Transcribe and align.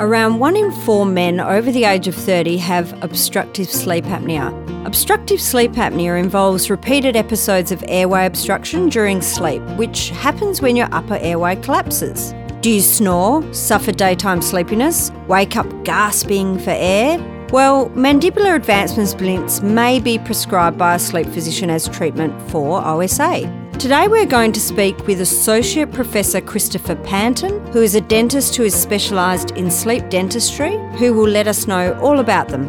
Around 0.00 0.40
one 0.40 0.56
in 0.56 0.72
four 0.72 1.06
men 1.06 1.38
over 1.38 1.70
the 1.70 1.84
age 1.84 2.08
of 2.08 2.16
30 2.16 2.56
have 2.56 3.00
obstructive 3.04 3.70
sleep 3.70 4.04
apnea. 4.06 4.50
Obstructive 4.84 5.40
sleep 5.40 5.70
apnea 5.72 6.18
involves 6.18 6.68
repeated 6.68 7.14
episodes 7.14 7.70
of 7.70 7.84
airway 7.86 8.26
obstruction 8.26 8.88
during 8.88 9.22
sleep, 9.22 9.62
which 9.76 10.10
happens 10.10 10.60
when 10.60 10.74
your 10.74 10.88
upper 10.90 11.14
airway 11.18 11.54
collapses. 11.54 12.34
Do 12.60 12.70
you 12.70 12.80
snore, 12.80 13.40
suffer 13.54 13.92
daytime 13.92 14.42
sleepiness, 14.42 15.12
wake 15.28 15.54
up 15.54 15.66
gasping 15.84 16.58
for 16.58 16.74
air? 16.74 17.18
Well, 17.52 17.88
mandibular 17.90 18.56
advancement 18.56 19.10
splints 19.10 19.60
may 19.60 20.00
be 20.00 20.18
prescribed 20.18 20.76
by 20.76 20.96
a 20.96 20.98
sleep 20.98 21.28
physician 21.28 21.70
as 21.70 21.88
treatment 21.88 22.34
for 22.50 22.84
OSA. 22.84 23.63
Today 23.78 24.08
we're 24.08 24.24
going 24.24 24.52
to 24.52 24.60
speak 24.60 25.06
with 25.06 25.20
Associate 25.20 25.90
Professor 25.92 26.40
Christopher 26.40 26.94
Pantin, 26.94 27.70
who 27.72 27.82
is 27.82 27.94
a 27.94 28.00
dentist 28.00 28.56
who 28.56 28.62
is 28.62 28.74
specialised 28.74 29.50
in 29.52 29.70
sleep 29.70 30.08
dentistry, 30.08 30.78
who 30.96 31.12
will 31.12 31.28
let 31.28 31.46
us 31.46 31.66
know 31.66 31.92
all 32.00 32.20
about 32.20 32.48
them. 32.48 32.64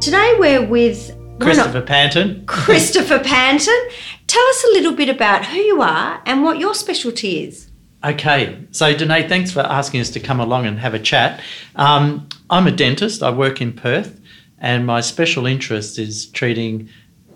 Today 0.00 0.36
we're 0.38 0.64
with 0.64 1.14
Christopher 1.38 1.82
Pantin. 1.82 2.46
Christopher 2.46 3.18
Pantin. 3.18 3.90
Tell 4.26 4.46
us 4.46 4.64
a 4.64 4.72
little 4.72 4.92
bit 4.92 5.10
about 5.10 5.44
who 5.44 5.58
you 5.58 5.82
are 5.82 6.22
and 6.24 6.42
what 6.42 6.58
your 6.58 6.74
specialty 6.74 7.44
is. 7.44 7.68
Okay, 8.02 8.58
so 8.70 8.94
Danae, 8.94 9.28
thanks 9.28 9.50
for 9.50 9.60
asking 9.60 10.00
us 10.00 10.08
to 10.10 10.20
come 10.20 10.40
along 10.40 10.64
and 10.66 10.78
have 10.78 10.94
a 10.94 10.98
chat. 10.98 11.42
Um, 11.76 12.26
I'm 12.48 12.66
a 12.66 12.72
dentist, 12.72 13.22
I 13.22 13.30
work 13.30 13.60
in 13.60 13.74
Perth, 13.74 14.18
and 14.58 14.86
my 14.86 15.02
special 15.02 15.44
interest 15.44 15.98
is 15.98 16.26
treating 16.26 16.88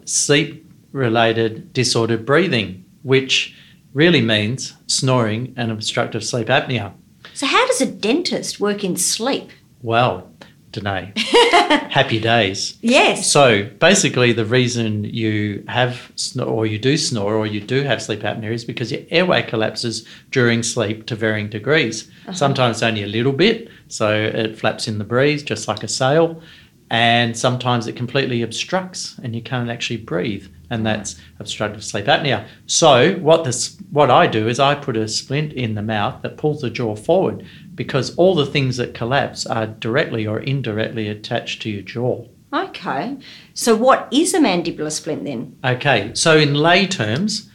sleep 0.07 0.64
related 0.95 1.73
disordered 1.73 2.25
breathing, 2.25 2.85
which 3.03 3.55
really 3.93 4.23
means 4.23 4.75
snoring 4.87 5.53
and 5.57 5.71
obstructive 5.71 6.25
sleep 6.25 6.47
apnea. 6.49 6.93
So, 7.35 7.47
how 7.47 7.67
does 7.67 7.81
a 7.81 7.87
dentist 7.87 8.61
work 8.61 8.85
in 8.85 8.97
sleep? 8.97 9.51
Well, 9.83 10.31
Danae, 10.71 11.13
happy 11.17 12.21
days. 12.21 12.79
Yes. 12.81 13.31
So, 13.31 13.65
basically, 13.81 14.33
the 14.33 14.45
reason 14.45 15.05
you 15.05 15.65
have 15.69 16.13
snore, 16.15 16.47
or 16.47 16.67
you 16.67 16.79
do 16.79 16.97
snore, 16.97 17.35
or 17.35 17.47
you 17.47 17.61
do 17.61 17.83
have 17.83 18.01
sleep 18.01 18.21
apnea 18.21 18.53
is 18.53 18.65
because 18.65 18.93
your 18.93 19.03
airway 19.11 19.43
collapses 19.43 20.07
during 20.31 20.63
sleep 20.63 21.07
to 21.07 21.17
varying 21.17 21.49
degrees. 21.49 22.09
Uh-huh. 22.23 22.33
Sometimes 22.33 22.83
only 22.83 23.03
a 23.03 23.09
little 23.09 23.33
bit, 23.33 23.69
so 23.89 24.13
it 24.13 24.57
flaps 24.57 24.87
in 24.87 24.99
the 24.99 25.05
breeze 25.05 25.43
just 25.43 25.67
like 25.67 25.83
a 25.83 25.89
sail 25.89 26.41
and 26.91 27.37
sometimes 27.37 27.87
it 27.87 27.97
completely 27.97 28.43
obstructs 28.43 29.19
and 29.23 29.35
you 29.35 29.43
can't 29.43 29.71
actually 29.71 29.97
breathe 29.97 30.47
and 30.71 30.85
that's 30.85 31.17
obstructive 31.39 31.85
sleep 31.85 32.07
apnea. 32.07 32.47
So 32.67 33.15
what 33.17 33.45
this 33.45 33.77
what 33.91 34.11
i 34.11 34.27
do 34.27 34.49
is 34.49 34.59
i 34.59 34.75
put 34.75 34.97
a 34.97 35.09
splint 35.09 35.53
in 35.53 35.75
the 35.75 35.83
mouth 35.83 36.23
that 36.23 36.37
pulls 36.37 36.61
the 36.61 36.71
jaw 36.71 36.97
forward 36.97 37.47
because 37.75 38.15
all 38.17 38.35
the 38.35 38.47
things 38.47 38.77
that 38.77 38.95
collapse 38.95 39.47
are 39.47 39.67
directly 39.67 40.27
or 40.27 40.41
indirectly 40.41 41.09
attached 41.09 41.63
to 41.63 41.71
your 41.71 41.83
jaw. 41.83 42.27
Okay. 42.53 43.17
So 43.55 43.75
what 43.75 44.09
is 44.13 44.33
a 44.33 44.39
mandibular 44.39 44.93
splint 44.93 45.25
then? 45.25 45.59
Okay. 45.65 46.13
So 46.15 46.37
in 46.37 46.55
lay 46.55 46.87
terms 46.87 47.51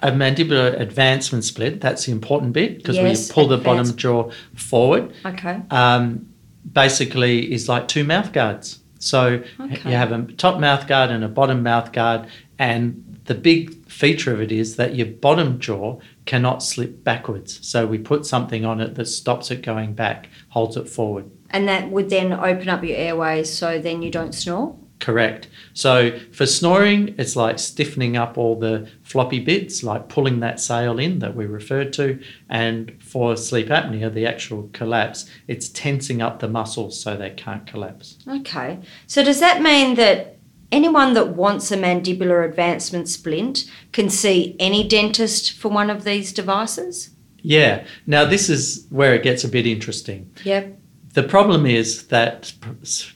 a 0.00 0.12
mandibular 0.12 0.78
advancement 0.78 1.44
splint 1.44 1.80
that's 1.80 2.06
the 2.06 2.12
important 2.12 2.52
bit 2.52 2.76
because 2.76 2.96
yes, 2.96 3.28
we 3.28 3.34
pull 3.34 3.48
the 3.48 3.58
bottom 3.58 3.96
jaw 3.96 4.30
forward. 4.54 5.12
Okay. 5.24 5.60
Um, 5.70 6.32
basically 6.72 7.52
is 7.52 7.68
like 7.68 7.88
two 7.88 8.04
mouth 8.04 8.32
guards. 8.32 8.80
So 8.98 9.42
okay. 9.60 9.90
you 9.90 9.96
have 9.96 10.12
a 10.12 10.22
top 10.32 10.60
mouth 10.60 10.86
guard 10.86 11.10
and 11.10 11.24
a 11.24 11.28
bottom 11.28 11.62
mouth 11.62 11.92
guard, 11.92 12.28
and 12.58 13.20
the 13.24 13.34
big 13.34 13.86
feature 13.88 14.32
of 14.32 14.40
it 14.40 14.50
is 14.50 14.76
that 14.76 14.94
your 14.94 15.06
bottom 15.06 15.58
jaw 15.60 16.00
cannot 16.26 16.62
slip 16.62 17.04
backwards. 17.04 17.66
So 17.66 17.86
we 17.86 17.98
put 17.98 18.26
something 18.26 18.64
on 18.64 18.80
it 18.80 18.94
that 18.94 19.06
stops 19.06 19.50
it 19.50 19.62
going 19.62 19.94
back, 19.94 20.28
holds 20.48 20.76
it 20.76 20.88
forward. 20.88 21.30
And 21.50 21.68
that 21.68 21.90
would 21.90 22.10
then 22.10 22.32
open 22.32 22.68
up 22.68 22.82
your 22.82 22.96
airways 22.96 23.52
so 23.52 23.78
then 23.78 24.02
you 24.02 24.10
don't 24.10 24.34
snore? 24.34 24.76
Correct. 25.00 25.48
So 25.74 26.18
for 26.32 26.44
snoring, 26.44 27.14
it's 27.18 27.36
like 27.36 27.58
stiffening 27.58 28.16
up 28.16 28.36
all 28.36 28.58
the 28.58 28.88
floppy 29.02 29.38
bits, 29.38 29.82
like 29.82 30.08
pulling 30.08 30.40
that 30.40 30.58
sail 30.58 30.98
in 30.98 31.20
that 31.20 31.36
we 31.36 31.46
referred 31.46 31.92
to. 31.94 32.20
And 32.48 33.00
for 33.00 33.36
sleep 33.36 33.68
apnea, 33.68 34.12
the 34.12 34.26
actual 34.26 34.68
collapse, 34.72 35.30
it's 35.46 35.68
tensing 35.68 36.20
up 36.20 36.40
the 36.40 36.48
muscles 36.48 37.00
so 37.00 37.16
they 37.16 37.30
can't 37.30 37.66
collapse. 37.66 38.18
Okay. 38.26 38.80
So 39.06 39.22
does 39.22 39.40
that 39.40 39.62
mean 39.62 39.94
that 39.94 40.38
anyone 40.72 41.14
that 41.14 41.36
wants 41.36 41.70
a 41.70 41.76
mandibular 41.76 42.44
advancement 42.44 43.08
splint 43.08 43.70
can 43.92 44.10
see 44.10 44.56
any 44.58 44.86
dentist 44.86 45.52
for 45.52 45.68
one 45.68 45.90
of 45.90 46.04
these 46.04 46.32
devices? 46.32 47.10
Yeah. 47.40 47.86
Now, 48.06 48.24
this 48.24 48.50
is 48.50 48.86
where 48.90 49.14
it 49.14 49.22
gets 49.22 49.44
a 49.44 49.48
bit 49.48 49.66
interesting. 49.66 50.30
Yep. 50.44 50.76
The 51.14 51.22
problem 51.22 51.66
is 51.66 52.08
that 52.08 52.52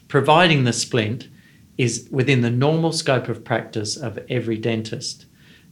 providing 0.07 0.63
the 0.63 0.73
splint 0.73 1.27
is 1.77 2.07
within 2.11 2.41
the 2.41 2.51
normal 2.51 2.91
scope 2.91 3.29
of 3.29 3.43
practice 3.43 3.97
of 3.97 4.19
every 4.29 4.57
dentist. 4.57 5.25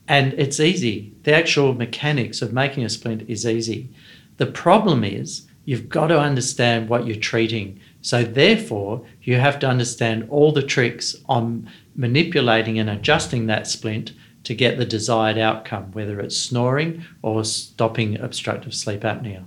And 0.07 0.33
it's 0.33 0.59
easy. 0.59 1.13
The 1.23 1.33
actual 1.33 1.73
mechanics 1.73 2.41
of 2.41 2.53
making 2.53 2.83
a 2.83 2.89
splint 2.89 3.29
is 3.29 3.45
easy. 3.45 3.89
The 4.37 4.47
problem 4.47 5.03
is 5.03 5.47
you've 5.65 5.89
got 5.89 6.07
to 6.07 6.19
understand 6.19 6.89
what 6.89 7.05
you're 7.05 7.15
treating. 7.15 7.79
So, 8.01 8.23
therefore, 8.23 9.05
you 9.21 9.35
have 9.35 9.59
to 9.59 9.67
understand 9.67 10.27
all 10.29 10.51
the 10.51 10.63
tricks 10.63 11.15
on 11.29 11.69
manipulating 11.95 12.79
and 12.79 12.89
adjusting 12.89 13.45
that 13.47 13.67
splint 13.67 14.13
to 14.43 14.55
get 14.55 14.77
the 14.77 14.85
desired 14.85 15.37
outcome, 15.37 15.91
whether 15.91 16.19
it's 16.19 16.35
snoring 16.35 17.05
or 17.21 17.43
stopping 17.43 18.19
obstructive 18.19 18.73
sleep 18.73 19.01
apnea. 19.01 19.45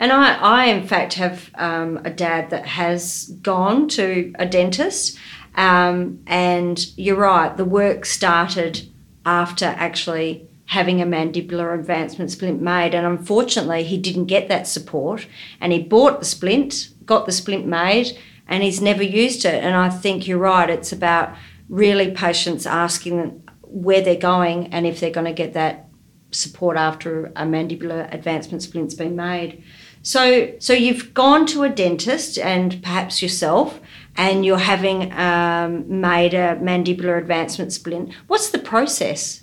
And 0.00 0.10
I, 0.10 0.34
I 0.34 0.64
in 0.64 0.84
fact, 0.84 1.14
have 1.14 1.48
um, 1.54 2.00
a 2.04 2.10
dad 2.10 2.50
that 2.50 2.66
has 2.66 3.26
gone 3.40 3.86
to 3.90 4.32
a 4.36 4.46
dentist 4.46 5.16
um, 5.54 6.22
and 6.26 6.86
you're 6.96 7.16
right, 7.16 7.56
the 7.56 7.64
work 7.64 8.04
started 8.04 8.88
after 9.24 9.66
actually 9.66 10.48
having 10.66 11.02
a 11.02 11.06
mandibular 11.06 11.78
advancement 11.78 12.30
splint 12.30 12.62
made. 12.62 12.94
And 12.94 13.06
unfortunately, 13.06 13.84
he 13.84 13.98
didn't 13.98 14.26
get 14.26 14.48
that 14.48 14.66
support. 14.66 15.26
And 15.60 15.72
he 15.72 15.82
bought 15.82 16.20
the 16.20 16.24
splint, 16.24 16.88
got 17.04 17.26
the 17.26 17.32
splint 17.32 17.66
made, 17.66 18.18
and 18.48 18.62
he's 18.62 18.80
never 18.80 19.02
used 19.02 19.44
it. 19.44 19.62
And 19.62 19.76
I 19.76 19.90
think 19.90 20.26
you're 20.26 20.38
right, 20.38 20.70
it's 20.70 20.92
about 20.92 21.36
really 21.68 22.10
patients 22.10 22.66
asking 22.66 23.42
where 23.62 24.00
they're 24.00 24.16
going 24.16 24.72
and 24.72 24.86
if 24.86 25.00
they're 25.00 25.10
going 25.10 25.26
to 25.26 25.32
get 25.32 25.54
that 25.54 25.88
support 26.30 26.76
after 26.78 27.26
a 27.26 27.44
mandibular 27.44 28.12
advancement 28.12 28.62
splint's 28.62 28.94
been 28.94 29.14
made. 29.14 29.62
So, 30.02 30.52
so 30.58 30.72
you've 30.72 31.14
gone 31.14 31.46
to 31.46 31.62
a 31.62 31.68
dentist 31.68 32.38
and 32.38 32.82
perhaps 32.82 33.22
yourself, 33.22 33.80
and 34.16 34.44
you're 34.44 34.58
having 34.58 35.12
um, 35.12 36.00
made 36.00 36.34
a 36.34 36.56
mandibular 36.56 37.18
advancement 37.18 37.72
splint. 37.72 38.12
What's 38.26 38.50
the 38.50 38.58
process? 38.58 39.42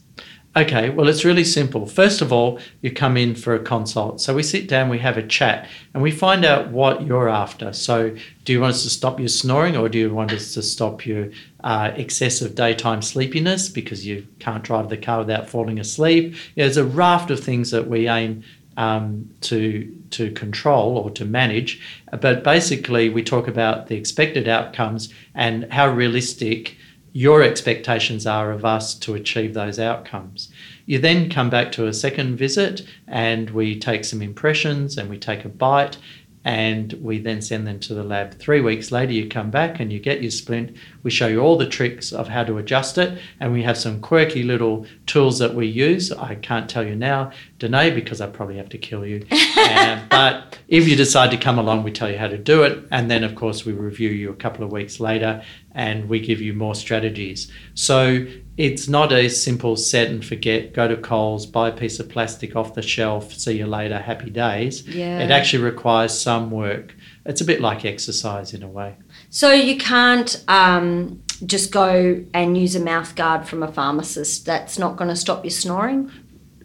Okay, 0.56 0.90
well, 0.90 1.07
it's 1.07 1.24
really 1.24 1.44
simple. 1.44 1.85
First 1.85 2.22
of 2.22 2.34
all, 2.34 2.59
you 2.81 2.91
come 2.91 3.18
in 3.18 3.35
for 3.35 3.53
a 3.53 3.59
consult. 3.59 4.19
So 4.19 4.34
we 4.34 4.41
sit 4.41 4.68
down, 4.68 4.90
we 4.90 4.97
have 4.97 5.16
a 5.16 5.25
chat, 5.25 5.68
and 5.94 6.02
we 6.02 6.09
find 6.09 6.44
out 6.44 6.69
what 6.69 7.06
you're 7.06 7.30
after. 7.30 7.72
So, 7.72 8.16
do 8.46 8.53
you 8.53 8.59
want 8.59 8.74
us 8.74 8.81
to 8.84 8.90
stop 8.90 9.19
your 9.19 9.28
snoring, 9.28 9.78
or 9.78 9.90
do 9.90 10.00
you 10.00 10.12
want 10.12 10.34
us 10.34 10.56
to 10.56 10.63
stop 10.63 11.06
your 11.06 11.30
uh, 11.63 11.91
excessive 11.96 12.56
daytime 12.56 13.03
sleepiness 13.03 13.69
because 13.69 14.07
you 14.07 14.25
can't 14.39 14.63
drive 14.63 14.89
the 14.89 14.98
car 14.98 15.19
without 15.19 15.48
falling 15.48 15.80
asleep? 15.80 16.36
There's 16.56 16.77
a 16.77 16.83
raft 16.83 17.30
of 17.30 17.39
things 17.39 17.69
that 17.69 17.88
we 17.88 18.07
aim 18.07 18.44
um, 18.80 19.30
to 19.42 19.94
to 20.12 20.31
control 20.31 20.98
or 20.98 21.12
to 21.12 21.26
manage. 21.26 21.81
But 22.20 22.44
basically, 22.44 23.10
we 23.10 23.22
talk 23.22 23.48
about 23.48 23.88
the 23.88 23.96
expected 23.96 24.48
outcomes 24.48 25.14
and 25.36 25.72
how 25.72 25.90
realistic 25.90 26.78
your 27.12 27.44
expectations 27.44 28.26
are 28.26 28.52
of 28.52 28.64
us 28.64 28.96
to 28.96 29.16
achieve 29.16 29.54
those 29.54 29.80
outcomes. 29.80 30.50
You 30.86 31.00
then 31.00 31.30
come 31.30 31.50
back 31.50 31.72
to 31.74 31.88
a 31.88 31.94
second 31.94 32.38
visit 32.38 32.86
and 33.08 33.50
we 33.50 33.78
take 33.78 34.06
some 34.06 34.22
impressions 34.22 34.98
and 34.98 35.10
we 35.10 35.18
take 35.18 35.44
a 35.44 35.50
bite 35.50 35.98
and 36.45 36.94
we 36.94 37.19
then 37.19 37.41
send 37.41 37.68
them 37.68 37.80
to 37.81 37.94
the 37.94 38.03
lab. 38.03 38.33
Three 38.36 38.62
weeks 38.62 38.91
later, 38.91 39.12
you 39.12 39.27
come 39.27 39.51
back 39.51 39.80
and 39.80 39.91
you 39.91 40.00
get 40.00 40.21
your 40.21 40.31
splint. 40.31 40.75
We 41.03 41.12
show 41.12 41.27
you 41.27 41.41
all 41.41 41.57
the 41.57 41.68
tricks 41.68 42.13
of 42.13 42.30
how 42.30 42.44
to 42.45 42.57
adjust 42.57 42.97
it, 42.97 43.19
and 43.39 43.51
we 43.51 43.63
have 43.63 43.77
some 43.77 44.00
quirky 44.00 44.44
little 44.44 44.86
tools 45.06 45.39
that 45.39 45.53
we 45.53 45.68
use. 45.68 46.12
I 46.12 46.36
can't 46.36 46.69
tell 46.69 46.86
you 46.86 46.95
now, 46.95 47.31
Danae, 47.57 47.91
because 47.91 48.21
I 48.21 48.27
probably 48.27 48.57
have 48.57 48.69
to 48.69 48.77
kill 48.77 49.06
you. 49.06 49.25
um, 49.31 50.06
but 50.09 50.57
if 50.68 50.88
you 50.88 50.95
decide 50.95 51.31
to 51.31 51.38
come 51.38 51.59
along, 51.59 51.83
we 51.83 51.91
tell 51.91 52.09
you 52.09 52.18
how 52.18 52.27
to 52.27 52.38
do 52.38 52.63
it, 52.63 52.85
and 52.92 53.12
then 53.12 53.24
of 53.24 53.35
course 53.35 53.65
we 53.65 53.74
review 53.74 54.09
you 54.09 54.30
a 54.30 54.35
couple 54.35 54.63
of 54.63 54.71
weeks 54.71 55.00
later, 55.00 55.44
and 55.74 56.07
we 56.07 56.19
give 56.19 56.42
you 56.42 56.53
more 56.53 56.75
strategies. 56.75 57.51
So 57.74 58.25
it's 58.59 58.89
not 58.89 59.13
a 59.13 59.29
simple 59.29 59.77
set 59.77 60.09
and 60.09 60.23
forget, 60.23 60.73
go 60.73 60.85
to 60.85 60.97
Coles, 60.97 61.45
buy 61.45 61.69
a 61.69 61.71
piece 61.71 61.97
of 62.01 62.09
plastic 62.09 62.57
off 62.57 62.73
the 62.73 62.81
shelf, 62.81 63.31
see 63.31 63.57
you 63.57 63.65
later, 63.65 63.97
happy 63.97 64.29
days. 64.29 64.85
Yeah. 64.85 65.19
It 65.19 65.31
actually 65.31 65.63
requires 65.63 66.19
some 66.19 66.51
work. 66.51 66.94
It's 67.25 67.39
a 67.39 67.45
bit 67.45 67.61
like 67.61 67.85
exercise 67.85 68.53
in 68.53 68.61
a 68.61 68.67
way. 68.67 68.97
So 69.29 69.53
you 69.53 69.77
can't 69.77 70.44
um, 70.50 71.23
just 71.45 71.71
go 71.71 72.21
and 72.33 72.57
use 72.57 72.75
a 72.75 72.81
mouth 72.81 73.15
guard 73.15 73.47
from 73.47 73.63
a 73.63 73.71
pharmacist. 73.71 74.45
That's 74.45 74.77
not 74.77 74.97
going 74.97 75.09
to 75.09 75.15
stop 75.15 75.45
you 75.45 75.51
snoring. 75.51 76.11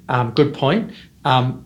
Um, 0.08 0.32
good 0.32 0.52
point. 0.52 0.90
Um, 1.24 1.64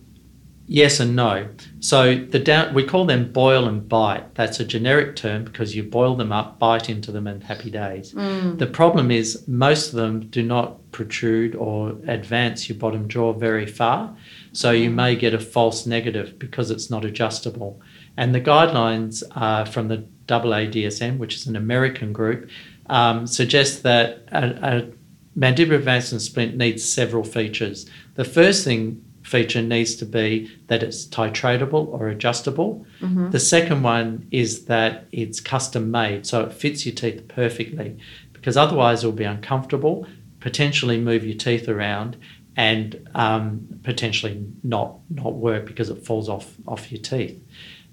yes 0.69 1.01
and 1.01 1.17
no. 1.17 1.49
So 1.81 2.15
the 2.15 2.39
down, 2.39 2.75
we 2.75 2.85
call 2.85 3.07
them 3.07 3.33
boil 3.33 3.67
and 3.67 3.89
bite. 3.89 4.35
That's 4.35 4.61
a 4.61 4.65
generic 4.65 5.17
term 5.17 5.45
because 5.45 5.75
you 5.75 5.83
boil 5.83 6.15
them 6.15 6.31
up, 6.31 6.59
bite 6.59 6.89
into 6.89 7.11
them, 7.11 7.27
and 7.27 7.43
happy 7.43 7.71
days. 7.71 8.13
The 8.59 8.67
problem 8.67 9.11
is 9.11 9.49
most 9.49 9.89
of 9.89 9.95
them 9.95 10.29
do 10.29 10.43
not 10.43 10.93
protrude 10.93 11.55
or 11.57 11.97
advance 12.07 12.69
your 12.69 12.79
bottom 12.79 13.09
jaw 13.09 13.33
very 13.33 13.67
far. 13.67 14.15
So 14.53 14.71
you 14.71 14.91
may 14.91 15.17
get 15.17 15.35
a 15.35 15.39
false 15.41 15.87
negative 15.87 16.39
because 16.39 16.71
it's 16.71 16.91
not 16.91 17.05
adjustable. 17.05 17.81
And 18.17 18.35
the 18.35 18.41
guidelines 18.41 19.23
uh, 19.35 19.65
from 19.65 19.89
the 19.89 20.05
AADSM, 20.29 21.19
which 21.19 21.35
is 21.37 21.47
an 21.47 21.57
American 21.57 22.13
group, 22.13 22.51
um, 22.91 23.27
suggest 23.27 23.83
that 23.85 24.25
a, 24.33 24.45
a 24.77 25.39
mandibular 25.39 25.77
advancement 25.77 26.23
splint 26.23 26.57
needs 26.57 26.85
several 26.85 27.25
features. 27.25 27.89
The 28.15 28.25
first 28.25 28.65
thing 28.65 29.05
feature 29.29 29.63
needs 29.63 29.95
to 29.97 30.07
be 30.07 30.51
that 30.69 30.83
it's 30.83 31.07
titratable 31.07 31.87
or 31.89 32.09
adjustable. 32.09 32.87
The 33.31 33.39
second 33.41 33.83
one 33.83 34.27
is 34.31 34.65
that 34.67 35.07
it's 35.13 35.41
custom 35.41 35.91
made, 35.91 36.27
so 36.27 36.41
it 36.45 36.53
fits 36.53 36.87
your 36.87 36.95
teeth 36.95 37.29
perfectly, 37.29 37.99
because 38.33 38.57
otherwise 38.57 39.01
it'll 39.01 39.13
be 39.13 39.25
uncomfortable, 39.25 40.07
potentially 40.41 40.99
move 40.99 41.25
your 41.25 41.37
teeth 41.37 41.69
around, 41.69 42.17
and 42.57 43.09
um, 43.15 43.69
potentially 43.85 44.45
not 44.65 44.99
not 45.11 45.35
work 45.35 45.67
because 45.67 45.91
it 45.91 46.05
falls 46.07 46.29
off 46.29 46.55
off 46.67 46.91
your 46.91 47.01
teeth. 47.01 47.39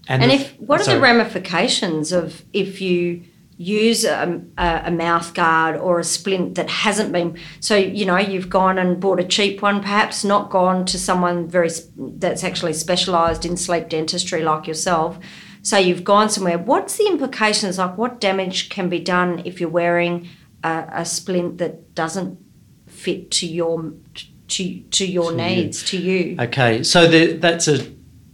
And 0.08 0.24
the- 0.24 0.36
if 0.36 0.54
what 0.60 0.80
are 0.80 0.84
sorry. 0.86 0.98
the 0.98 1.02
ramifications 1.02 2.12
of 2.12 2.44
if 2.54 2.82
you 2.82 3.24
use 3.58 4.04
a, 4.04 4.42
a, 4.58 4.82
a 4.86 4.92
mouth 4.92 5.34
guard 5.34 5.78
or 5.78 6.00
a 6.00 6.04
splint 6.04 6.56
that 6.56 6.70
hasn't 6.70 7.12
been 7.12 7.38
so 7.62 7.76
you 7.76 8.06
know 8.06 8.18
you've 8.18 8.50
gone 8.50 8.78
and 8.78 9.00
bought 9.00 9.20
a 9.20 9.24
cheap 9.24 9.62
one 9.62 9.80
perhaps 9.82 10.26
not 10.26 10.50
gone 10.50 10.86
to 10.86 11.00
someone 11.00 11.48
very 11.48 11.70
that's 11.98 12.44
actually 12.44 12.74
specialized 12.74 13.46
in 13.46 13.56
sleep 13.56 13.88
dentistry 13.88 14.44
like 14.44 14.68
yourself 14.68 15.18
so 15.62 15.78
you've 15.78 16.04
gone 16.04 16.30
somewhere 16.30 16.58
what's 16.58 16.98
the 16.98 17.08
implications 17.08 17.78
like 17.78 17.98
what 17.98 18.20
damage 18.20 18.70
can 18.70 18.90
be 18.90 19.00
done 19.00 19.42
if 19.46 19.62
you're 19.62 19.70
wearing 19.70 20.28
a, 20.64 20.86
a 20.92 21.06
splint 21.06 21.58
that 21.58 21.96
doesn't 21.96 22.38
fit 22.88 23.32
to 23.32 23.48
your 23.48 23.94
to, 24.48 24.80
to 24.82 25.06
your 25.08 25.32
To 25.32 25.38
you. 25.38 25.44
needs 25.44 25.84
to 25.92 25.98
you 25.98 26.36
Okay, 26.40 26.84
so 26.84 27.08
the, 27.08 27.34
that's 27.38 27.68
a 27.68 27.90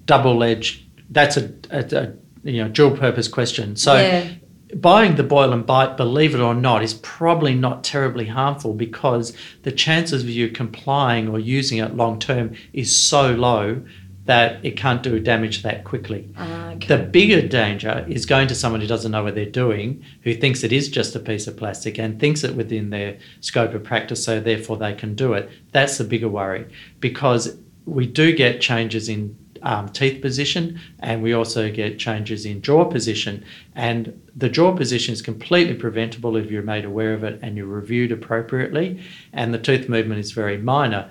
double-edged. 0.05 0.83
That's 1.09 1.37
a, 1.37 1.53
a, 1.69 1.85
a 1.95 2.13
you 2.43 2.63
know 2.63 2.69
dual-purpose 2.69 3.27
question. 3.27 3.75
So 3.75 3.95
Yeah. 3.95 4.27
Buying 4.75 5.15
the 5.15 5.23
boil 5.23 5.53
and 5.53 5.65
bite, 5.65 5.97
believe 5.97 6.35
it 6.35 6.39
or 6.39 6.53
not, 6.53 6.83
is 6.83 6.93
probably 6.95 7.53
not 7.53 7.83
terribly 7.83 8.27
harmful 8.27 8.73
because 8.73 9.35
the 9.63 9.71
chances 9.71 10.23
of 10.23 10.29
you 10.29 10.49
complying 10.49 11.27
or 11.29 11.39
using 11.39 11.79
it 11.79 11.95
long 11.95 12.19
term 12.19 12.55
is 12.73 12.95
so 12.95 13.31
low 13.31 13.83
that 14.25 14.63
it 14.63 14.77
can't 14.77 15.01
do 15.01 15.19
damage 15.19 15.63
that 15.63 15.83
quickly. 15.83 16.31
Ah, 16.37 16.71
okay. 16.71 16.87
The 16.87 16.97
bigger 17.03 17.47
danger 17.47 18.05
is 18.07 18.25
going 18.25 18.47
to 18.49 18.55
someone 18.55 18.79
who 18.79 18.87
doesn't 18.87 19.11
know 19.11 19.23
what 19.23 19.35
they're 19.35 19.45
doing, 19.45 20.05
who 20.21 20.35
thinks 20.35 20.63
it 20.63 20.71
is 20.71 20.89
just 20.89 21.15
a 21.15 21.19
piece 21.19 21.47
of 21.47 21.57
plastic 21.57 21.97
and 21.97 22.19
thinks 22.19 22.43
it 22.43 22.55
within 22.55 22.91
their 22.91 23.17
scope 23.39 23.73
of 23.73 23.83
practice, 23.83 24.23
so 24.23 24.39
therefore 24.39 24.77
they 24.77 24.93
can 24.93 25.15
do 25.15 25.33
it. 25.33 25.49
That's 25.71 25.97
the 25.97 26.03
bigger 26.03 26.29
worry 26.29 26.71
because 26.99 27.57
we 27.85 28.05
do 28.05 28.33
get 28.33 28.61
changes 28.61 29.09
in 29.09 29.35
um, 29.63 29.89
teeth 29.89 30.21
position 30.21 30.79
and 30.99 31.21
we 31.21 31.33
also 31.33 31.71
get 31.71 31.99
changes 31.99 32.45
in 32.45 32.61
jaw 32.61 32.85
position. 32.85 33.43
And 33.75 34.21
the 34.35 34.49
jaw 34.49 34.75
position 34.75 35.13
is 35.13 35.21
completely 35.21 35.75
preventable 35.75 36.35
if 36.37 36.49
you're 36.49 36.63
made 36.63 36.85
aware 36.85 37.13
of 37.13 37.23
it 37.23 37.39
and 37.41 37.57
you're 37.57 37.65
reviewed 37.65 38.11
appropriately, 38.11 39.01
and 39.33 39.53
the 39.53 39.59
tooth 39.59 39.89
movement 39.89 40.19
is 40.19 40.31
very 40.31 40.57
minor 40.57 41.09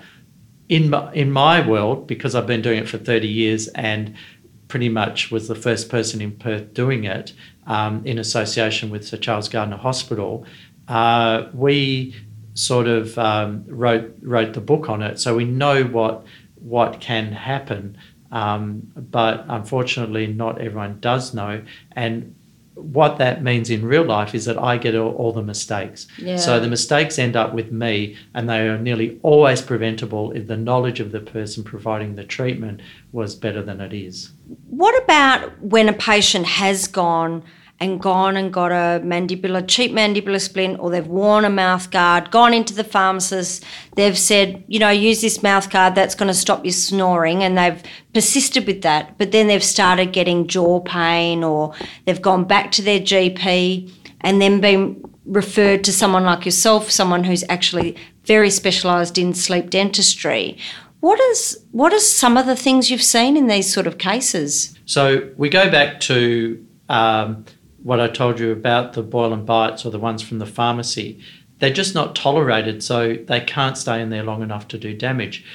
in 0.69 0.89
my, 0.89 1.11
in 1.13 1.31
my 1.31 1.65
world, 1.67 2.07
because 2.07 2.33
I've 2.33 2.47
been 2.47 2.61
doing 2.61 2.79
it 2.79 2.87
for 2.87 2.97
30 2.97 3.27
years 3.27 3.67
and 3.69 4.15
pretty 4.69 4.87
much 4.87 5.29
was 5.29 5.49
the 5.49 5.55
first 5.55 5.89
person 5.89 6.21
in 6.21 6.31
Perth 6.31 6.73
doing 6.73 7.03
it 7.03 7.33
um, 7.67 8.01
in 8.05 8.17
association 8.17 8.89
with 8.89 9.05
Sir 9.05 9.17
Charles 9.17 9.49
Gairdner 9.49 9.77
Hospital, 9.77 10.45
uh, 10.87 11.49
we 11.53 12.15
sort 12.53 12.87
of 12.87 13.17
um, 13.17 13.65
wrote 13.67 14.15
wrote 14.21 14.53
the 14.53 14.61
book 14.61 14.89
on 14.89 15.01
it, 15.01 15.19
so 15.19 15.35
we 15.35 15.45
know 15.45 15.83
what 15.83 16.25
what 16.55 17.01
can 17.01 17.31
happen. 17.31 17.97
Um, 18.31 18.91
but 18.95 19.45
unfortunately, 19.47 20.27
not 20.27 20.61
everyone 20.61 20.99
does 20.99 21.33
know, 21.33 21.63
and 21.93 22.35
what 22.75 23.17
that 23.17 23.43
means 23.43 23.69
in 23.69 23.85
real 23.85 24.03
life 24.03 24.33
is 24.33 24.45
that 24.45 24.57
I 24.57 24.77
get 24.77 24.95
all, 24.95 25.13
all 25.15 25.33
the 25.33 25.43
mistakes. 25.43 26.07
Yeah. 26.17 26.37
So 26.37 26.59
the 26.59 26.69
mistakes 26.69 27.19
end 27.19 27.35
up 27.35 27.53
with 27.53 27.71
me, 27.71 28.15
and 28.33 28.49
they 28.49 28.67
are 28.67 28.77
nearly 28.77 29.19
always 29.23 29.61
preventable 29.61 30.31
if 30.31 30.47
the 30.47 30.57
knowledge 30.57 30.99
of 30.99 31.11
the 31.11 31.19
person 31.19 31.63
providing 31.63 32.15
the 32.15 32.23
treatment 32.23 32.81
was 33.11 33.35
better 33.35 33.61
than 33.61 33.81
it 33.81 33.93
is. 33.93 34.31
What 34.69 35.01
about 35.03 35.61
when 35.61 35.89
a 35.89 35.93
patient 35.93 36.45
has 36.45 36.87
gone 36.87 37.43
and 37.81 37.99
gone 37.99 38.37
and 38.37 38.53
got 38.53 38.71
a 38.71 39.01
mandibular, 39.03 39.67
cheap 39.67 39.91
mandibular 39.91 40.39
splint, 40.39 40.79
or 40.79 40.91
they've 40.91 41.07
worn 41.07 41.43
a 41.43 41.49
mouth 41.49 41.89
guard, 41.89 42.29
gone 42.29 42.53
into 42.53 42.75
the 42.75 42.83
pharmacist, 42.83 43.65
they've 43.95 44.17
said, 44.17 44.63
you 44.67 44.77
know, 44.77 44.91
use 44.91 45.19
this 45.21 45.41
mouth 45.41 45.67
guard, 45.71 45.95
that's 45.95 46.13
going 46.13 46.27
to 46.27 46.33
stop 46.33 46.63
you 46.63 46.71
snoring, 46.71 47.43
and 47.43 47.57
they've 47.57 47.81
persisted 48.13 48.67
with 48.67 48.83
that, 48.83 49.17
but 49.17 49.31
then 49.31 49.47
they've 49.47 49.63
started 49.63 50.13
getting 50.13 50.47
jaw 50.47 50.79
pain, 50.81 51.43
or 51.43 51.73
they've 52.05 52.21
gone 52.21 52.43
back 52.45 52.71
to 52.71 52.83
their 52.83 52.99
GP 52.99 53.91
and 54.21 54.39
then 54.39 54.61
been 54.61 55.03
referred 55.25 55.83
to 55.83 55.91
someone 55.91 56.23
like 56.23 56.45
yourself, 56.45 56.91
someone 56.91 57.23
who's 57.23 57.43
actually 57.49 57.97
very 58.25 58.51
specialised 58.51 59.17
in 59.17 59.33
sleep 59.33 59.71
dentistry. 59.71 60.55
What 60.99 61.19
is 61.19 61.65
what 61.71 61.93
are 61.93 61.99
some 61.99 62.37
of 62.37 62.45
the 62.45 62.55
things 62.55 62.91
you've 62.91 63.01
seen 63.01 63.35
in 63.35 63.47
these 63.47 63.73
sort 63.73 63.87
of 63.87 63.97
cases? 63.97 64.77
So 64.85 65.31
we 65.35 65.49
go 65.49 65.71
back 65.71 65.99
to 66.01 66.63
um, 66.89 67.45
what 67.83 67.99
I 67.99 68.07
told 68.07 68.39
you 68.39 68.51
about 68.51 68.93
the 68.93 69.03
boil 69.03 69.33
and 69.33 69.45
bites 69.45 69.85
or 69.85 69.91
the 69.91 69.99
ones 69.99 70.21
from 70.21 70.39
the 70.39 70.45
pharmacy. 70.45 71.19
They're 71.59 71.71
just 71.71 71.95
not 71.95 72.15
tolerated, 72.15 72.83
so 72.83 73.13
they 73.13 73.41
can't 73.41 73.77
stay 73.77 74.01
in 74.01 74.09
there 74.09 74.23
long 74.23 74.41
enough 74.41 74.67
to 74.69 74.77
do 74.77 74.95
damage. 74.95 75.45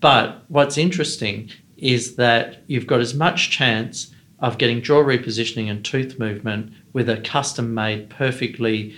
But 0.00 0.44
what's 0.48 0.78
interesting 0.78 1.50
is 1.76 2.16
that 2.16 2.62
you've 2.66 2.86
got 2.86 3.00
as 3.00 3.14
much 3.14 3.50
chance 3.50 4.14
of 4.38 4.58
getting 4.58 4.82
jaw 4.82 5.02
repositioning 5.02 5.70
and 5.70 5.84
tooth 5.84 6.18
movement 6.18 6.72
with 6.92 7.08
a 7.08 7.18
custom 7.18 7.74
made, 7.74 8.08
perfectly, 8.08 8.94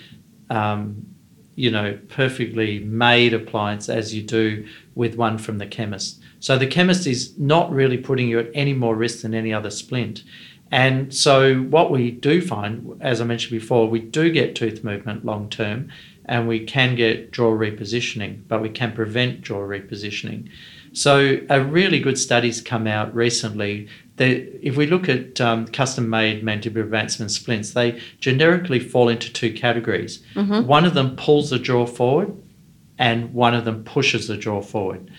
um, 0.50 1.04
you 1.56 1.70
know, 1.70 1.98
perfectly 2.08 2.78
made 2.80 3.34
appliance 3.34 3.88
as 3.88 4.14
you 4.14 4.22
do 4.22 4.66
with 4.94 5.16
one 5.16 5.38
from 5.38 5.58
the 5.58 5.66
chemist. 5.66 6.20
So 6.38 6.58
the 6.58 6.66
chemist 6.66 7.06
is 7.06 7.36
not 7.38 7.72
really 7.72 7.98
putting 7.98 8.28
you 8.28 8.38
at 8.38 8.50
any 8.54 8.72
more 8.72 8.96
risk 8.96 9.22
than 9.22 9.34
any 9.34 9.52
other 9.52 9.70
splint. 9.70 10.22
And 10.72 11.14
so 11.14 11.56
what 11.56 11.90
we 11.90 12.10
do 12.10 12.40
find, 12.40 12.98
as 13.02 13.20
I 13.20 13.24
mentioned 13.24 13.52
before, 13.60 13.86
we 13.88 14.00
do 14.00 14.32
get 14.32 14.56
tooth 14.56 14.82
movement 14.82 15.24
long 15.24 15.50
term 15.50 15.90
and 16.24 16.48
we 16.48 16.64
can 16.64 16.94
get 16.94 17.30
jaw 17.32 17.50
repositioning, 17.50 18.42
but 18.48 18.62
we 18.62 18.70
can 18.70 18.92
prevent 18.92 19.42
jaw 19.42 19.58
repositioning. 19.58 20.48
So 20.94 21.40
a 21.50 21.62
really 21.62 22.00
good 22.00 22.18
study's 22.18 22.60
come 22.60 22.86
out 22.86 23.14
recently 23.14 23.88
that 24.16 24.66
if 24.66 24.76
we 24.76 24.86
look 24.86 25.08
at 25.08 25.40
um, 25.40 25.66
custom-made 25.66 26.42
mandibular 26.42 26.82
advancement 26.82 27.30
splints, 27.32 27.72
they 27.72 28.00
generically 28.20 28.78
fall 28.78 29.08
into 29.08 29.32
two 29.32 29.52
categories. 29.52 30.22
One 30.66 30.84
of 30.84 30.94
them 30.94 31.16
pulls 31.16 31.50
the 31.50 31.58
jaw 31.58 31.86
forward, 31.86 32.36
and 32.98 33.32
one 33.34 33.54
of 33.54 33.64
them 33.64 33.84
pushes 33.84 34.28
the 34.28 34.36
jaw 34.36 34.60
forward. 34.62 35.10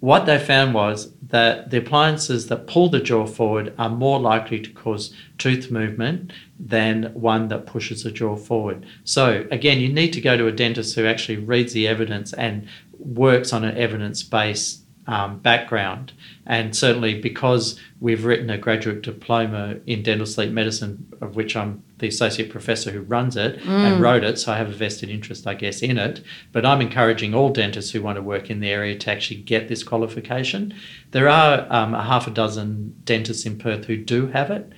What 0.00 0.24
they 0.24 0.38
found 0.38 0.72
was 0.72 1.12
that 1.28 1.70
the 1.70 1.76
appliances 1.78 2.46
that 2.48 2.66
pull 2.66 2.88
the 2.88 3.00
jaw 3.00 3.26
forward 3.26 3.74
are 3.78 3.90
more 3.90 4.18
likely 4.18 4.58
to 4.60 4.70
cause 4.70 5.14
tooth 5.36 5.70
movement 5.70 6.32
than 6.58 7.12
one 7.12 7.48
that 7.48 7.66
pushes 7.66 8.02
the 8.02 8.10
jaw 8.10 8.36
forward. 8.36 8.86
So, 9.04 9.46
again, 9.50 9.78
you 9.78 9.92
need 9.92 10.14
to 10.14 10.20
go 10.22 10.38
to 10.38 10.46
a 10.46 10.52
dentist 10.52 10.96
who 10.96 11.06
actually 11.06 11.36
reads 11.36 11.74
the 11.74 11.86
evidence 11.86 12.32
and 12.32 12.66
works 12.98 13.52
on 13.52 13.62
an 13.62 13.76
evidence 13.76 14.22
based 14.22 14.84
um, 15.06 15.38
background. 15.38 16.12
And 16.46 16.74
certainly 16.74 17.20
because 17.20 17.78
we've 18.00 18.24
written 18.24 18.48
a 18.48 18.58
graduate 18.58 19.02
diploma 19.02 19.76
in 19.86 20.02
dental 20.02 20.26
sleep 20.26 20.50
medicine, 20.50 21.12
of 21.20 21.36
which 21.36 21.56
I'm 21.56 21.82
the 22.00 22.08
associate 22.08 22.50
professor 22.50 22.90
who 22.90 23.00
runs 23.02 23.36
it 23.36 23.60
and 23.66 24.00
wrote 24.00 24.24
it, 24.24 24.38
so 24.38 24.52
I 24.52 24.56
have 24.56 24.68
a 24.68 24.72
vested 24.72 25.10
interest, 25.10 25.46
I 25.46 25.54
guess, 25.54 25.82
in 25.82 25.98
it. 25.98 26.22
But 26.52 26.66
I'm 26.66 26.80
encouraging 26.80 27.34
all 27.34 27.50
dentists 27.50 27.92
who 27.92 28.02
want 28.02 28.16
to 28.16 28.22
work 28.22 28.50
in 28.50 28.60
the 28.60 28.70
area 28.70 28.98
to 28.98 29.10
actually 29.10 29.40
get 29.42 29.68
this 29.68 29.82
qualification. 29.82 30.74
There 31.12 31.28
are 31.28 31.66
um, 31.70 31.94
a 31.94 32.02
half 32.02 32.26
a 32.26 32.30
dozen 32.30 32.96
dentists 33.04 33.46
in 33.46 33.58
Perth 33.58 33.84
who 33.84 33.96
do 33.96 34.26
have 34.28 34.50
it. 34.50 34.72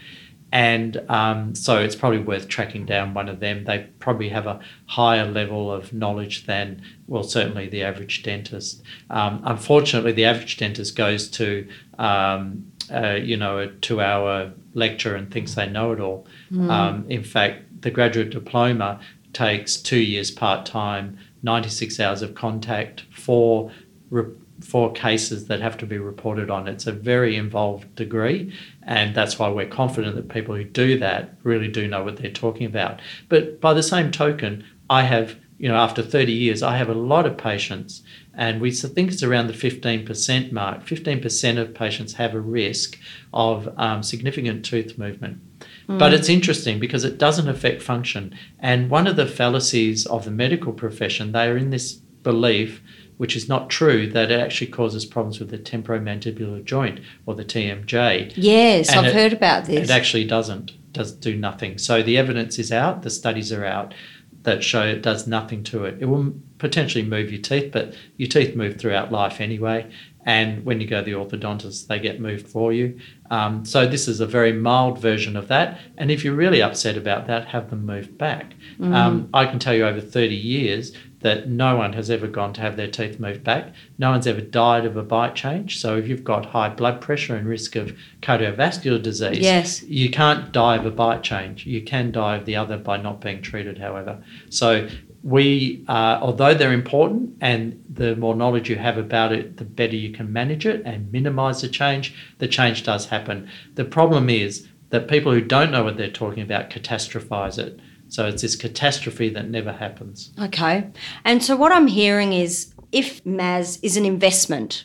And 0.55 1.02
um, 1.09 1.55
so 1.55 1.79
it's 1.79 1.97
probably 1.97 2.19
worth 2.19 2.47
tracking 2.47 2.85
down 2.85 3.14
one 3.14 3.31
of 3.31 3.41
them. 3.41 3.64
They 3.64 3.88
probably 4.00 4.29
have 4.29 4.47
a 4.47 4.61
higher 4.85 5.25
level 5.25 5.73
of 5.73 5.95
knowledge 5.95 6.45
than, 6.45 6.83
well, 7.07 7.23
certainly 7.23 7.71
the 7.71 7.83
average 7.83 8.23
dentist. 8.23 8.83
Um, 9.09 9.41
unfortunately, 9.47 10.12
the 10.12 10.26
average 10.26 10.59
dentist 10.59 10.95
goes 10.95 11.31
to, 11.31 11.67
um, 11.99 12.71
uh, 12.92 13.14
you 13.14 13.37
know, 13.37 13.58
a 13.58 13.68
two 13.68 14.00
hour 14.00 14.52
lecture 14.75 15.14
and 15.14 15.30
thinks 15.30 15.54
they 15.54 15.68
know 15.68 15.92
it 15.92 16.00
all. 16.00 16.26
Um, 16.70 17.06
in 17.08 17.22
fact, 17.25 17.82
the 17.82 17.90
graduate 17.90 18.30
diploma 18.30 19.00
takes 19.32 19.76
two 19.76 19.99
years 19.99 20.30
part 20.30 20.66
time, 20.66 21.18
96 21.42 21.99
hours 22.00 22.22
of 22.22 22.34
contact, 22.34 23.02
four 23.11 23.72
re- 24.11 24.34
four 24.61 24.92
cases 24.92 25.46
that 25.46 25.61
have 25.61 25.76
to 25.78 25.87
be 25.87 25.99
reported 25.99 26.49
on. 26.50 26.68
It's 26.68 26.87
a 26.87 26.92
very 26.92 27.37
involved 27.37 27.94
degree, 27.96 28.52
and 28.82 29.14
that's 29.14 29.38
why 29.38 29.49
we're 29.49 29.66
confident 29.66 30.14
that 30.16 30.28
people 30.28 30.54
who 30.54 30.64
do 30.64 30.99
that 30.99 31.34
really 31.42 31.68
do 31.68 31.88
know 31.88 32.04
what 32.04 32.18
they're 32.18 32.30
talking 32.30 32.66
about. 32.66 33.00
But 33.28 33.61
by 33.61 33.75
the 33.75 33.82
same 33.82 34.11
token, 34.12 34.64
I 34.88 35.02
have, 35.02 35.37
you 35.62 35.69
know, 35.69 35.76
after 35.76 36.02
30 36.02 36.33
years, 36.33 36.61
I 36.61 36.76
have 36.76 36.88
a 36.88 36.95
lot 36.95 37.25
of 37.25 37.37
patients, 37.37 38.02
and 38.35 38.61
we 38.61 38.73
think 38.73 39.12
it's 39.12 39.23
around 39.23 39.47
the 39.47 39.52
15% 39.52 40.50
mark. 40.50 40.85
15% 40.85 41.59
of 41.59 41.73
patients 41.73 42.14
have 42.14 42.35
a 42.35 42.40
risk 42.40 42.99
of 43.33 43.73
um, 43.78 44.02
significant 44.02 44.64
tooth 44.64 44.99
movement. 44.99 45.38
But 45.87 46.14
it's 46.14 46.28
interesting 46.28 46.81
because 46.81 47.04
it 47.04 47.16
doesn't 47.19 47.49
affect 47.49 47.81
function. 47.81 48.37
And 48.59 48.90
one 48.90 49.07
of 49.07 49.14
the 49.14 49.26
fallacies 49.26 50.04
of 50.07 50.25
the 50.25 50.31
medical 50.33 50.73
profession, 50.73 51.31
they 51.31 51.47
are 51.47 51.57
in 51.57 51.71
this 51.71 51.92
belief 51.92 52.83
which 53.19 53.37
is 53.37 53.49
not 53.49 53.71
true, 53.71 54.09
that 54.09 54.33
it 54.33 54.40
actually 54.40 54.66
causes 54.66 55.04
problems 55.04 55.38
with 55.38 55.50
the 55.50 55.59
temporomandibular 55.59 56.64
joint 56.64 56.99
or 57.26 57.37
the 57.37 57.45
TMJ. 57.45 58.33
Yes, 58.35 58.90
And 58.90 59.00
I've 59.00 59.07
it- 59.07 59.14
heard 59.14 59.33
about 59.33 59.66
this. 59.66 59.88
It 59.88 59.92
actually 59.92 60.25
doesn't, 60.25 60.73
does 60.92 61.12
do 61.12 61.37
nothing. 61.37 61.78
So 61.78 62.02
the 62.02 62.19
evidence 62.19 62.59
is 62.59 62.73
out, 62.73 63.02
the 63.02 63.11
studies 63.11 63.52
are 63.52 63.64
out 63.64 63.95
that 64.42 64.64
show 64.64 64.82
it 64.82 65.02
does 65.02 65.26
nothing 65.26 65.62
to 65.64 65.84
it. 65.84 65.99
It 66.00 66.06
will 66.06 66.34
potentially 66.58 67.04
move 67.04 67.30
your 67.30 67.40
teeth, 67.40 67.70
but 67.72 67.94
your 68.16 68.28
teeth 68.28 68.56
move 68.56 68.78
throughout 68.78 69.12
life 69.12 69.40
anyway. 69.40 69.90
And 70.25 70.64
when 70.64 70.81
you 70.81 70.87
go 70.87 71.00
to 71.00 71.05
the 71.05 71.12
orthodontist, 71.17 71.88
they 71.88 71.99
get 71.99 72.21
moved 72.21 72.47
for 72.47 72.73
you. 72.73 72.99
Um, 73.31 73.64
so 73.64 73.87
this 73.87 74.07
is 74.07 74.21
a 74.21 74.26
very 74.26 74.52
mild 74.52 74.99
version 75.00 75.37
of 75.37 75.49
that. 75.49 75.81
And 75.99 76.11
if 76.11 76.25
you're 76.25 76.35
really 76.35 76.62
upset 76.62 76.97
about 76.97 77.26
that, 77.26 77.49
have 77.49 77.71
them 77.71 77.85
moved 77.87 78.17
back. 78.19 78.55
Um, 78.81 79.29
I 79.35 79.47
can 79.47 79.59
tell 79.59 79.75
you 79.75 79.85
over 79.85 80.00
30 80.00 80.35
years 80.35 80.93
that 81.21 81.49
no 81.49 81.76
one 81.76 81.93
has 81.93 82.11
ever 82.11 82.26
gone 82.26 82.52
to 82.52 82.61
have 82.61 82.76
their 82.76 82.88
teeth 82.91 83.19
moved 83.21 83.45
back. 83.45 83.73
No 83.99 84.11
one's 84.11 84.26
ever 84.26 84.41
died 84.41 84.85
of 84.85 84.97
a 84.97 85.02
bite 85.02 85.35
change. 85.37 85.81
So 85.81 85.97
if 85.97 86.09
you've 86.09 86.25
got 86.25 86.47
high 86.47 86.69
blood 86.69 87.00
pressure 87.00 87.37
and 87.37 87.47
risk 87.47 87.76
of 87.76 87.97
cardiovascular 88.23 89.00
disease, 89.00 89.38
Yes. 89.38 89.83
you 89.85 90.11
can't 90.11 90.52
die 90.52 90.76
of 90.76 90.85
a 90.87 90.91
bite 90.91 91.23
change. 91.23 91.64
You 91.67 91.81
can 91.83 92.11
die 92.12 92.37
of 92.37 92.45
the 92.45 92.57
other 92.57 92.76
by 92.76 92.97
not 92.97 93.21
being 93.21 93.41
treated, 93.41 93.79
however. 93.79 94.19
So 94.50 94.88
we, 95.23 95.85
uh, 95.88 96.19
although 96.21 96.55
they're 96.55 96.73
important, 96.73 97.37
and 97.41 97.83
the 97.88 98.17
more 98.17 98.35
knowledge 98.35 98.69
you 98.69 98.76
have 98.76 98.99
about 98.99 99.33
it, 99.33 99.57
the 99.57 99.64
better 99.64 99.95
you 99.95 100.12
can 100.12 100.33
manage 100.33 100.67
it 100.67 100.83
and 100.85 101.12
minimise 101.12 101.61
the 101.61 101.69
change. 101.69 102.14
The 102.38 102.49
change 102.49 102.83
does 102.83 103.07
happen. 103.07 103.49
The 103.75 103.85
problem 103.85 104.29
is 104.29 104.67
that 104.91 105.09
people 105.09 105.33
who 105.33 105.41
don't 105.41 105.71
know 105.71 105.85
what 105.85 105.97
they're 105.97 106.11
talking 106.11 106.43
about 106.43 106.71
catastrophize 106.71 107.59
it. 107.59 107.79
So 108.09 108.26
it's 108.26 108.43
this 108.43 108.57
catastrophe 108.57 109.31
that 109.31 109.49
never 109.49 109.73
happens. 109.73 110.33
Okay. 110.38 110.91
And 111.25 111.43
so 111.43 111.57
what 111.57 111.73
I'm 111.73 111.87
hearing 111.87 112.35
is 112.35 112.75
if 112.91 113.25
MAS 113.25 113.79
is 113.79 113.97
an 113.97 114.05
investment 114.05 114.85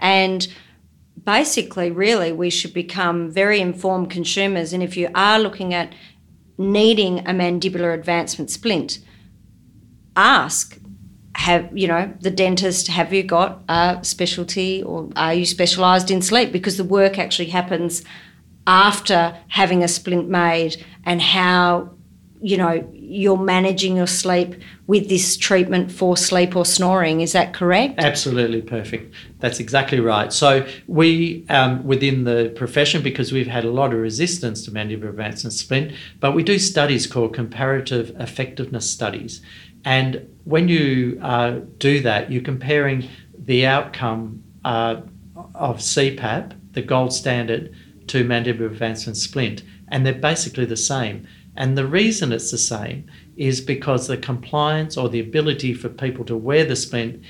and 0.00 0.48
basically 1.22 1.90
really 1.90 2.32
we 2.32 2.50
should 2.50 2.74
become 2.74 3.30
very 3.30 3.60
informed 3.60 4.10
consumers 4.10 4.72
and 4.72 4.82
if 4.82 4.96
you 4.96 5.08
are 5.14 5.38
looking 5.38 5.72
at 5.72 5.94
needing 6.58 7.20
a 7.20 7.30
mandibular 7.30 7.94
advancement 7.94 8.50
splint 8.50 8.98
ask 10.16 10.78
have 11.34 11.76
you 11.76 11.88
know 11.88 12.12
the 12.20 12.30
dentist 12.30 12.86
have 12.86 13.12
you 13.12 13.22
got 13.22 13.62
a 13.68 13.98
specialty 14.02 14.82
or 14.82 15.08
are 15.16 15.34
you 15.34 15.44
specialized 15.44 16.10
in 16.10 16.22
sleep 16.22 16.52
because 16.52 16.76
the 16.76 16.84
work 16.84 17.18
actually 17.18 17.48
happens 17.48 18.04
after 18.66 19.36
having 19.48 19.82
a 19.82 19.88
splint 19.88 20.28
made 20.28 20.84
and 21.04 21.20
how 21.20 21.90
you 22.40 22.56
know 22.56 22.88
you're 22.92 23.38
managing 23.38 23.96
your 23.96 24.06
sleep 24.06 24.54
with 24.86 25.08
this 25.08 25.36
treatment 25.36 25.90
for 25.90 26.16
sleep 26.16 26.54
or 26.54 26.64
snoring 26.64 27.20
is 27.20 27.32
that 27.32 27.54
correct 27.54 27.98
Absolutely 27.98 28.60
perfect. 28.60 29.14
That's 29.40 29.60
exactly 29.60 30.00
right. 30.00 30.32
So 30.32 30.66
we, 30.86 31.46
um, 31.48 31.84
within 31.84 32.24
the 32.24 32.52
profession, 32.54 33.02
because 33.02 33.32
we've 33.32 33.46
had 33.46 33.64
a 33.64 33.70
lot 33.70 33.94
of 33.94 34.00
resistance 34.00 34.64
to 34.64 34.70
mandibular 34.70 35.08
advancement 35.08 35.54
splint, 35.54 35.92
but 36.20 36.34
we 36.34 36.42
do 36.42 36.58
studies 36.58 37.06
called 37.06 37.32
comparative 37.34 38.14
effectiveness 38.18 38.90
studies. 38.90 39.40
And 39.84 40.28
when 40.44 40.68
you 40.68 41.18
uh, 41.22 41.60
do 41.78 42.00
that, 42.00 42.30
you're 42.30 42.42
comparing 42.42 43.08
the 43.38 43.66
outcome 43.66 44.42
uh, 44.64 45.02
of 45.54 45.78
CPAP, 45.78 46.52
the 46.72 46.82
gold 46.82 47.12
standard, 47.12 47.74
to 48.08 48.24
mandibular 48.24 48.66
advancement 48.66 49.16
splint, 49.16 49.62
and 49.88 50.04
they're 50.04 50.14
basically 50.14 50.64
the 50.64 50.76
same. 50.76 51.26
And 51.56 51.78
the 51.78 51.86
reason 51.86 52.32
it's 52.32 52.50
the 52.50 52.58
same 52.58 53.06
is 53.36 53.60
because 53.60 54.06
the 54.06 54.16
compliance 54.16 54.96
or 54.96 55.08
the 55.08 55.20
ability 55.20 55.74
for 55.74 55.88
people 55.88 56.24
to 56.26 56.36
wear 56.36 56.64
the 56.64 56.76
splint 56.76 57.22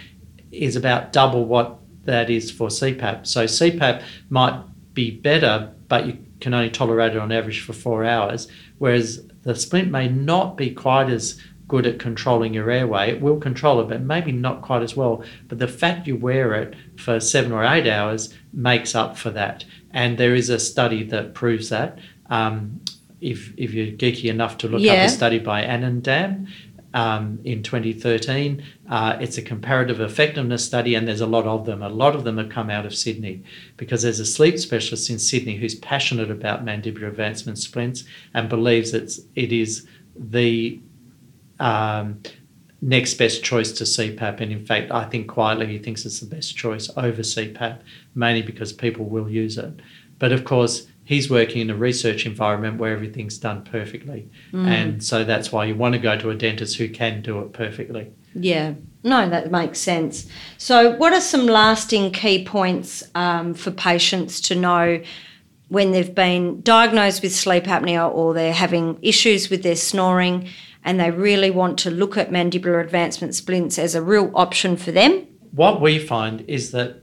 is 0.51 0.77
about 0.77 1.13
double 1.13 1.45
what 1.45 1.79
that 2.05 2.31
is 2.31 2.51
for 2.51 2.69
CPAP. 2.69 3.27
So 3.27 3.45
CPAP 3.45 4.03
might 4.31 4.63
be 4.95 5.11
better, 5.11 5.73
but 5.89 6.07
you 6.07 6.19
can 6.41 6.55
only 6.55 6.71
tolerate 6.71 7.13
it 7.13 7.19
on 7.19 7.33
average 7.33 7.61
for 7.61 7.73
four 7.73 8.05
hours, 8.05 8.49
whereas 8.79 9.27
the 9.43 9.55
splint 9.55 9.91
may 9.91 10.09
not 10.09 10.57
be 10.57 10.71
quite 10.71 11.11
as 11.11 11.41
good 11.69 11.87
at 11.87 11.99
controlling 11.99 12.53
your 12.55 12.71
airway. 12.71 13.11
It 13.11 13.21
will 13.21 13.39
control 13.39 13.81
it, 13.81 13.89
but 13.89 14.03
maybe 14.03 14.33
not 14.33 14.63
quite 14.63 14.83
as 14.83 14.97
well. 14.97 15.25
But 15.49 15.59
the 15.59 15.69
fact 15.69 16.07
you 16.07 16.17
wear 16.17 16.55
it 16.55 16.75
for 16.97 17.19
seven 17.21 17.53
or 17.53 17.65
eight 17.65 17.87
hours 17.87 18.35
makes 18.53 18.95
up 18.95 19.17
for 19.17 19.31
that. 19.31 19.65
And 19.93 20.19
there 20.19 20.35
is 20.35 20.51
a 20.51 20.59
study 20.59 21.03
that 21.05 21.35
proves 21.35 21.69
that. 21.71 21.99
Um, 22.29 22.81
if, 23.21 23.55
if 23.57 23.73
you're 23.73 23.87
geeky 23.97 24.25
enough 24.29 24.59
to 24.59 24.69
look 24.69 24.83
Yeah. 24.83 24.93
up 24.95 25.07
a 25.07 25.09
study 25.09 25.39
by 25.39 25.63
Anandam 25.65 26.49
um, 26.93 27.39
in 27.45 27.63
2013, 27.63 28.63
uh, 28.91 29.17
it's 29.21 29.39
a 29.39 29.43
comparative 29.43 30.01
effectiveness 30.01 30.63
study, 30.65 30.95
and 30.95 31.09
there's 31.09 31.23
a 31.23 31.27
lot 31.27 31.47
of 31.47 31.65
them. 31.65 31.83
A 31.83 31.89
lot 31.89 32.15
of 32.15 32.25
them 32.25 32.37
have 32.39 32.51
come 32.51 32.69
out 32.69 32.85
of 32.85 32.95
Sydney 32.95 33.43
because 33.79 34.03
there's 34.03 34.21
a 34.21 34.27
sleep 34.27 34.59
specialist 34.59 35.09
in 35.09 35.19
Sydney 35.19 35.57
who's 35.57 35.75
passionate 35.77 36.31
about 36.31 36.65
mandibular 36.65 37.09
advancement 37.09 37.59
splints 37.59 38.05
and 38.35 38.49
believes 38.51 38.93
that 38.93 39.19
it 39.35 39.51
is 39.53 39.87
the 40.17 40.79
um, 41.61 42.21
next 42.81 43.15
best 43.15 43.43
choice 43.43 43.73
to 43.73 43.85
CPAP. 43.85 44.41
And 44.41 44.53
in 44.53 44.65
fact, 44.65 44.91
I 44.91 45.05
think 45.05 45.29
quietly 45.29 45.67
he 45.67 45.79
thinks 45.79 46.05
it's 46.05 46.21
the 46.21 46.27
best 46.27 46.57
choice 46.57 46.91
over 46.97 47.23
CPAP, 47.23 47.81
mainly 48.15 48.43
because 48.43 48.73
people 48.73 49.07
will 49.07 49.29
use 49.29 49.59
it. 49.59 49.81
But 50.19 50.33
of 50.33 50.45
course, 50.45 50.87
he's 51.05 51.31
working 51.31 51.61
in 51.61 51.71
a 51.71 51.75
research 51.75 52.27
environment 52.27 52.79
where 52.79 52.93
everything's 52.93 53.39
done 53.39 53.63
perfectly. 53.63 54.29
And 54.53 55.03
so 55.03 55.25
that's 55.25 55.53
why 55.53 55.65
you 55.67 55.75
want 55.75 55.95
to 55.95 55.99
go 55.99 56.17
to 56.17 56.31
a 56.31 56.35
dentist 56.35 56.77
who 56.77 56.89
can 56.89 57.23
do 57.23 57.41
it 57.41 57.53
perfectly. 57.53 58.13
Yeah, 58.35 58.75
no, 59.03 59.29
that 59.29 59.51
makes 59.51 59.79
sense. 59.79 60.27
So, 60.59 60.97
what 60.97 61.13
are 61.13 61.21
some 61.21 61.47
lasting 61.47 62.11
key 62.11 62.45
points 62.45 63.05
um, 63.15 63.55
for 63.55 63.71
patients 63.71 64.41
to 64.43 64.57
know 64.57 65.03
when 65.69 65.93
they've 65.93 66.15
been 66.15 66.61
diagnosed 66.63 67.23
with 67.23 67.35
sleep 67.35 67.65
apnea 67.65 68.13
or 68.13 68.35
they're 68.35 68.53
having 68.53 68.99
issues 69.03 69.51
with 69.51 69.63
their 69.63 69.77
snoring 69.77 70.49
and 70.85 71.01
they 71.01 71.11
really 71.11 71.51
want 71.51 71.79
to 71.81 71.91
look 71.91 72.17
at 72.17 72.31
mandibular 72.31 72.83
advancement 72.83 73.35
splints 73.35 73.79
as 73.79 73.95
a 73.95 74.03
real 74.03 74.31
option 74.35 74.77
for 74.77 74.93
them? 74.93 75.27
What 75.53 75.81
we 75.81 75.99
find 75.99 76.43
is 76.43 76.73
that 76.73 77.03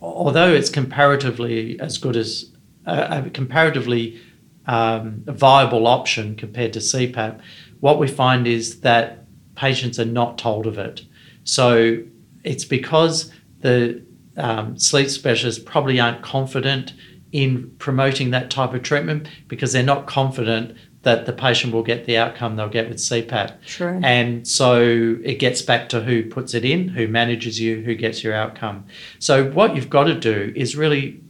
although 0.00 0.52
it's 0.52 0.70
comparatively 0.70 1.78
as 1.80 1.98
good 1.98 2.16
as 2.16 2.52
a, 2.86 3.24
a 3.26 3.30
comparatively 3.30 4.20
um, 4.66 5.22
viable 5.26 5.86
option 5.86 6.36
compared 6.36 6.72
to 6.74 6.78
CPAP, 6.78 7.40
what 7.80 7.98
we 7.98 8.08
find 8.08 8.46
is 8.46 8.80
that 8.80 9.26
patients 9.56 9.98
are 9.98 10.04
not 10.04 10.38
told 10.38 10.66
of 10.66 10.78
it. 10.78 11.02
So 11.44 12.02
it's 12.44 12.64
because 12.64 13.32
the 13.60 14.04
um, 14.36 14.78
sleep 14.78 15.08
specialists 15.08 15.62
probably 15.64 15.98
aren't 15.98 16.22
confident 16.22 16.92
in 17.32 17.70
promoting 17.78 18.30
that 18.30 18.50
type 18.50 18.72
of 18.74 18.82
treatment 18.82 19.28
because 19.48 19.72
they're 19.72 19.82
not 19.82 20.06
confident 20.06 20.76
that 21.06 21.24
the 21.24 21.32
patient 21.32 21.72
will 21.72 21.84
get 21.84 22.04
the 22.04 22.16
outcome 22.16 22.56
they'll 22.56 22.68
get 22.68 22.88
with 22.88 22.98
CPAP. 22.98 23.62
True. 23.64 24.00
And 24.02 24.46
so 24.46 25.16
it 25.22 25.38
gets 25.38 25.62
back 25.62 25.88
to 25.90 26.00
who 26.00 26.24
puts 26.24 26.52
it 26.52 26.64
in, 26.64 26.88
who 26.88 27.06
manages 27.06 27.60
you, 27.60 27.80
who 27.80 27.94
gets 27.94 28.24
your 28.24 28.34
outcome. 28.34 28.84
So 29.20 29.48
what 29.52 29.76
you've 29.76 29.88
got 29.88 30.04
to 30.04 30.18
do 30.18 30.52
is 30.56 30.74
really 30.74 31.20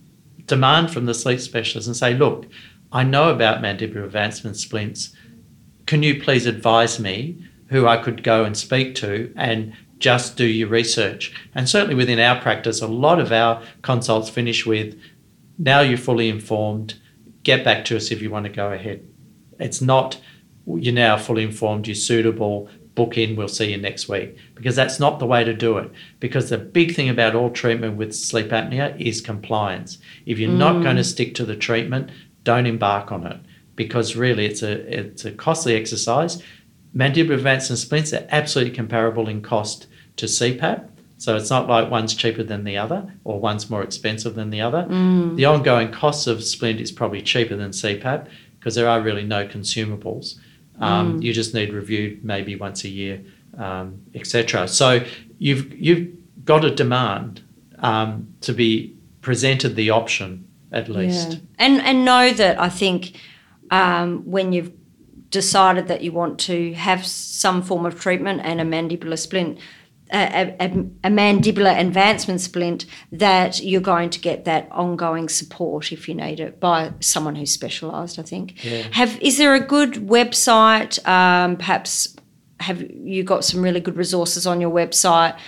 demand 0.46 0.94
from 0.94 1.04
the 1.04 1.12
sleep 1.12 1.40
specialist 1.40 1.86
and 1.86 1.94
say, 1.94 2.14
look, 2.14 2.46
I 2.90 3.02
know 3.02 3.28
about 3.28 3.60
mandibular 3.60 4.06
advancement 4.06 4.56
splints. 4.56 5.14
Can 5.84 6.02
you 6.02 6.22
please 6.22 6.46
advise 6.46 6.98
me 6.98 7.44
who 7.66 7.86
I 7.86 7.98
could 7.98 8.22
go 8.22 8.44
and 8.44 8.56
speak 8.56 8.94
to 8.94 9.30
and 9.36 9.74
just 9.98 10.38
do 10.38 10.46
your 10.46 10.68
research? 10.68 11.34
And 11.54 11.68
certainly 11.68 11.96
within 11.96 12.18
our 12.18 12.40
practice, 12.40 12.80
a 12.80 12.86
lot 12.86 13.20
of 13.20 13.30
our 13.30 13.62
consults 13.82 14.30
finish 14.30 14.64
with, 14.64 14.98
now 15.58 15.80
you're 15.80 15.98
fully 15.98 16.30
informed, 16.30 16.94
get 17.42 17.62
back 17.62 17.84
to 17.84 17.96
us 17.98 18.10
if 18.10 18.22
you 18.22 18.30
want 18.30 18.46
to 18.46 18.50
go 18.50 18.72
ahead. 18.72 19.06
It's 19.58 19.80
not 19.80 20.20
you're 20.66 20.94
now 20.94 21.16
fully 21.16 21.44
informed, 21.44 21.86
you're 21.86 21.94
suitable, 21.94 22.68
book 22.94 23.16
in, 23.16 23.36
we'll 23.36 23.48
see 23.48 23.70
you 23.70 23.76
next 23.76 24.08
week. 24.08 24.36
Because 24.54 24.74
that's 24.74 24.98
not 24.98 25.18
the 25.18 25.26
way 25.26 25.44
to 25.44 25.54
do 25.54 25.78
it. 25.78 25.90
Because 26.18 26.50
the 26.50 26.58
big 26.58 26.94
thing 26.94 27.08
about 27.08 27.34
all 27.34 27.50
treatment 27.50 27.96
with 27.96 28.14
sleep 28.14 28.48
apnea 28.48 28.98
is 29.00 29.20
compliance. 29.20 29.98
If 30.24 30.38
you're 30.38 30.50
mm. 30.50 30.58
not 30.58 30.82
going 30.82 30.96
to 30.96 31.04
stick 31.04 31.34
to 31.36 31.44
the 31.44 31.56
treatment, 31.56 32.10
don't 32.42 32.66
embark 32.66 33.12
on 33.12 33.26
it. 33.26 33.38
Because 33.76 34.16
really 34.16 34.46
it's 34.46 34.62
a 34.62 34.72
it's 34.98 35.24
a 35.24 35.32
costly 35.32 35.76
exercise. 35.76 36.42
Mandibular 36.94 37.34
advancement 37.34 37.78
splints 37.78 38.12
are 38.14 38.26
absolutely 38.30 38.74
comparable 38.74 39.28
in 39.28 39.42
cost 39.42 39.86
to 40.16 40.24
CPAP. 40.26 40.88
So 41.18 41.36
it's 41.36 41.50
not 41.50 41.68
like 41.68 41.90
one's 41.90 42.14
cheaper 42.14 42.42
than 42.42 42.64
the 42.64 42.78
other 42.78 43.12
or 43.24 43.38
one's 43.38 43.68
more 43.68 43.82
expensive 43.82 44.34
than 44.34 44.50
the 44.50 44.62
other. 44.62 44.86
Mm. 44.88 45.36
The 45.36 45.44
ongoing 45.44 45.90
cost 45.90 46.26
of 46.26 46.42
splint 46.42 46.80
is 46.80 46.92
probably 46.92 47.20
cheaper 47.20 47.56
than 47.56 47.70
CPAP 47.70 48.28
because 48.66 48.74
there 48.74 48.88
are 48.88 49.00
really 49.00 49.22
no 49.22 49.46
consumables. 49.46 50.40
Um, 50.80 51.20
mm. 51.20 51.22
You 51.22 51.32
just 51.32 51.54
need 51.54 51.72
reviewed 51.72 52.24
maybe 52.24 52.56
once 52.56 52.82
a 52.82 52.88
year, 52.88 53.22
um, 53.56 54.02
etc. 54.12 54.66
So 54.66 55.04
you've 55.38 55.72
you've 55.72 56.08
got 56.44 56.64
a 56.64 56.72
demand 56.72 57.44
um, 57.78 58.26
to 58.40 58.52
be 58.52 58.96
presented 59.20 59.76
the 59.76 59.90
option 59.90 60.48
at 60.72 60.88
least, 60.88 61.30
yeah. 61.30 61.38
and 61.60 61.80
and 61.80 62.04
know 62.04 62.32
that 62.32 62.60
I 62.60 62.68
think 62.68 63.12
um, 63.70 64.28
when 64.28 64.52
you've 64.52 64.72
decided 65.30 65.86
that 65.86 66.02
you 66.02 66.10
want 66.10 66.40
to 66.40 66.74
have 66.74 67.06
some 67.06 67.62
form 67.62 67.86
of 67.86 68.00
treatment 68.00 68.40
and 68.42 68.60
a 68.60 68.64
mandibular 68.64 69.16
splint 69.16 69.60
a, 70.12 70.54
a, 70.60 70.66
a, 71.04 71.10
mandibular 71.10 71.78
advancement 71.78 72.40
splint 72.40 72.86
that 73.10 73.60
you're 73.60 73.80
going 73.80 74.10
to 74.10 74.20
get 74.20 74.44
that 74.44 74.68
ongoing 74.70 75.28
support 75.28 75.90
if 75.90 76.08
you 76.08 76.14
need 76.14 76.38
it 76.38 76.60
by 76.60 76.92
someone 77.00 77.34
who's 77.34 77.52
specialised. 77.52 78.18
I 78.18 78.22
think. 78.22 78.64
Yeah. 78.64 78.82
Have 78.92 79.20
is 79.20 79.38
there 79.38 79.54
a 79.54 79.60
good 79.60 79.94
website? 79.94 81.04
Um, 81.08 81.56
perhaps 81.56 82.16
have 82.60 82.82
you 82.82 83.22
got 83.24 83.44
some 83.44 83.62
really 83.62 83.80
good 83.80 83.96
resources 83.96 84.46
on 84.46 84.60
your 84.60 84.70
website? 84.70 85.38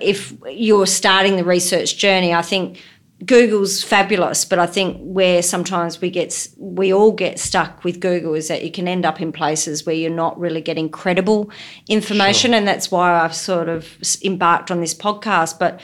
If 0.00 0.34
you're 0.48 0.86
starting 0.86 1.36
the 1.36 1.44
research 1.44 1.96
journey, 1.96 2.32
I 2.32 2.42
think 2.42 2.80
Google's 3.24 3.82
fabulous, 3.82 4.46
but 4.46 4.58
I 4.58 4.66
think 4.66 4.98
where 5.00 5.42
sometimes 5.42 6.00
we 6.00 6.10
get 6.10 6.48
we 6.56 6.92
all 6.92 7.12
get 7.12 7.38
stuck 7.38 7.84
with 7.84 8.00
Google 8.00 8.34
is 8.34 8.48
that 8.48 8.64
you 8.64 8.70
can 8.70 8.88
end 8.88 9.04
up 9.04 9.20
in 9.20 9.30
places 9.30 9.84
where 9.84 9.94
you're 9.94 10.10
not 10.10 10.38
really 10.40 10.62
getting 10.62 10.88
credible 10.88 11.50
information, 11.86 12.52
sure. 12.52 12.58
and 12.58 12.66
that's 12.66 12.90
why 12.90 13.20
I've 13.20 13.34
sort 13.34 13.68
of 13.68 13.98
embarked 14.24 14.70
on 14.70 14.80
this 14.80 14.94
podcast. 14.94 15.58
But 15.58 15.80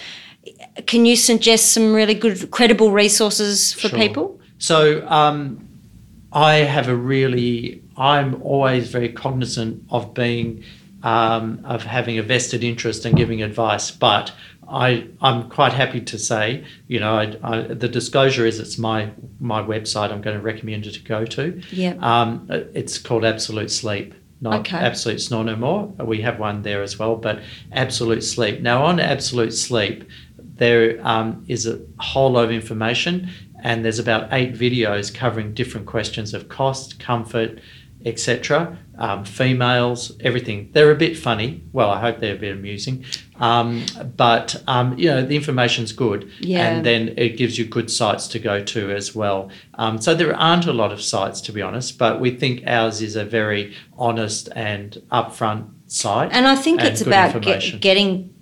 can 0.87 1.05
you 1.05 1.15
suggest 1.15 1.73
some 1.73 1.93
really 1.93 2.15
good 2.15 2.51
credible 2.51 2.91
resources 2.91 3.75
for 3.75 3.89
sure. 3.89 3.99
people? 3.99 4.41
So 4.59 5.07
um, 5.07 5.69
I 6.33 6.55
have 6.57 6.89
a 6.89 6.97
really 6.97 7.83
I'm 7.99 8.41
always 8.43 8.91
very 8.91 9.11
cognizant 9.11 9.85
of 9.91 10.15
being 10.15 10.65
um, 11.03 11.61
of 11.65 11.83
having 11.83 12.19
a 12.19 12.23
vested 12.23 12.65
interest 12.65 13.05
and 13.05 13.17
giving 13.17 13.43
advice, 13.43 13.91
but 13.91 14.33
I, 14.69 15.09
I'm 15.21 15.49
quite 15.49 15.73
happy 15.73 16.01
to 16.01 16.19
say, 16.19 16.65
you 16.89 16.99
know, 16.99 17.15
I, 17.15 17.37
I, 17.43 17.61
the 17.63 17.89
disclosure 17.89 18.45
is 18.47 18.59
it's 18.59 18.79
my 18.79 19.11
my 19.39 19.63
website. 19.63 20.11
I'm 20.11 20.21
going 20.21 20.37
to 20.37 20.43
recommend 20.43 20.87
you 20.87 20.93
to 20.93 21.01
go 21.01 21.25
to. 21.25 21.61
Yeah. 21.71 21.95
Um, 22.01 22.47
it's 22.51 22.99
called 22.99 23.25
Absolute 23.25 23.71
Sleep, 23.71 24.15
not 24.41 24.61
okay. 24.61 24.79
Absolute 24.79 25.21
Snore 25.21 25.45
No 25.45 25.57
More. 25.57 25.87
We 26.05 26.21
have 26.23 26.39
one 26.39 26.63
there 26.63 26.83
as 26.83 26.99
well, 26.99 27.17
but 27.17 27.43
Absolute 27.73 28.23
Sleep. 28.23 28.61
Now 28.61 28.85
on 28.85 28.99
Absolute 28.99 29.53
Sleep, 29.53 30.09
there 30.39 30.99
um, 31.07 31.45
is 31.49 31.67
a 31.67 31.81
whole 31.99 32.33
lot 32.33 32.45
of 32.45 32.51
information, 32.51 33.31
and 33.63 33.85
there's 33.85 33.99
about 33.99 34.33
eight 34.33 34.55
videos 34.55 35.15
covering 35.15 35.55
different 35.55 35.87
questions 35.87 36.35
of 36.35 36.49
cost, 36.49 36.99
comfort, 36.99 37.61
etc. 38.07 38.79
Um, 38.99 39.25
females, 39.25 40.17
everything. 40.21 40.71
They're 40.73 40.93
a 40.93 40.97
bit 40.97 41.19
funny. 41.19 41.65
Well, 41.73 41.91
I 41.91 42.01
hope 42.01 42.21
they're 42.21 42.37
a 42.37 42.39
bit 42.39 42.53
amusing. 42.53 43.05
Um, 43.41 43.85
but, 44.17 44.63
um, 44.67 44.97
you 44.97 45.11
know, 45.11 45.27
the 45.27 45.37
information's 45.37 45.93
good. 45.93 46.31
Yeah. 46.41 46.69
And 46.69 46.87
then 46.87 47.15
it 47.19 47.37
gives 47.37 47.59
you 47.59 47.67
good 47.67 47.91
sites 47.91 48.29
to 48.29 48.39
go 48.39 48.63
to 48.63 48.91
as 48.93 49.15
well. 49.15 49.51
Um, 49.75 50.01
so 50.01 50.15
there 50.15 50.35
aren't 50.35 50.67
a 50.67 50.73
lot 50.73 50.93
of 50.93 51.03
sites, 51.03 51.41
to 51.43 51.53
be 51.53 51.61
honest, 51.61 51.99
but 51.99 52.21
we 52.21 52.31
think 52.31 52.63
ours 52.67 53.03
is 53.03 53.17
a 53.17 53.25
very 53.25 53.75
honest 53.99 54.49
and 54.55 55.03
upfront 55.11 55.69
site. 55.87 56.33
And 56.33 56.47
I 56.47 56.55
think 56.55 56.81
and 56.81 56.89
it's 56.89 57.03
about 57.03 57.43
get, 57.43 57.81
getting, 57.81 58.33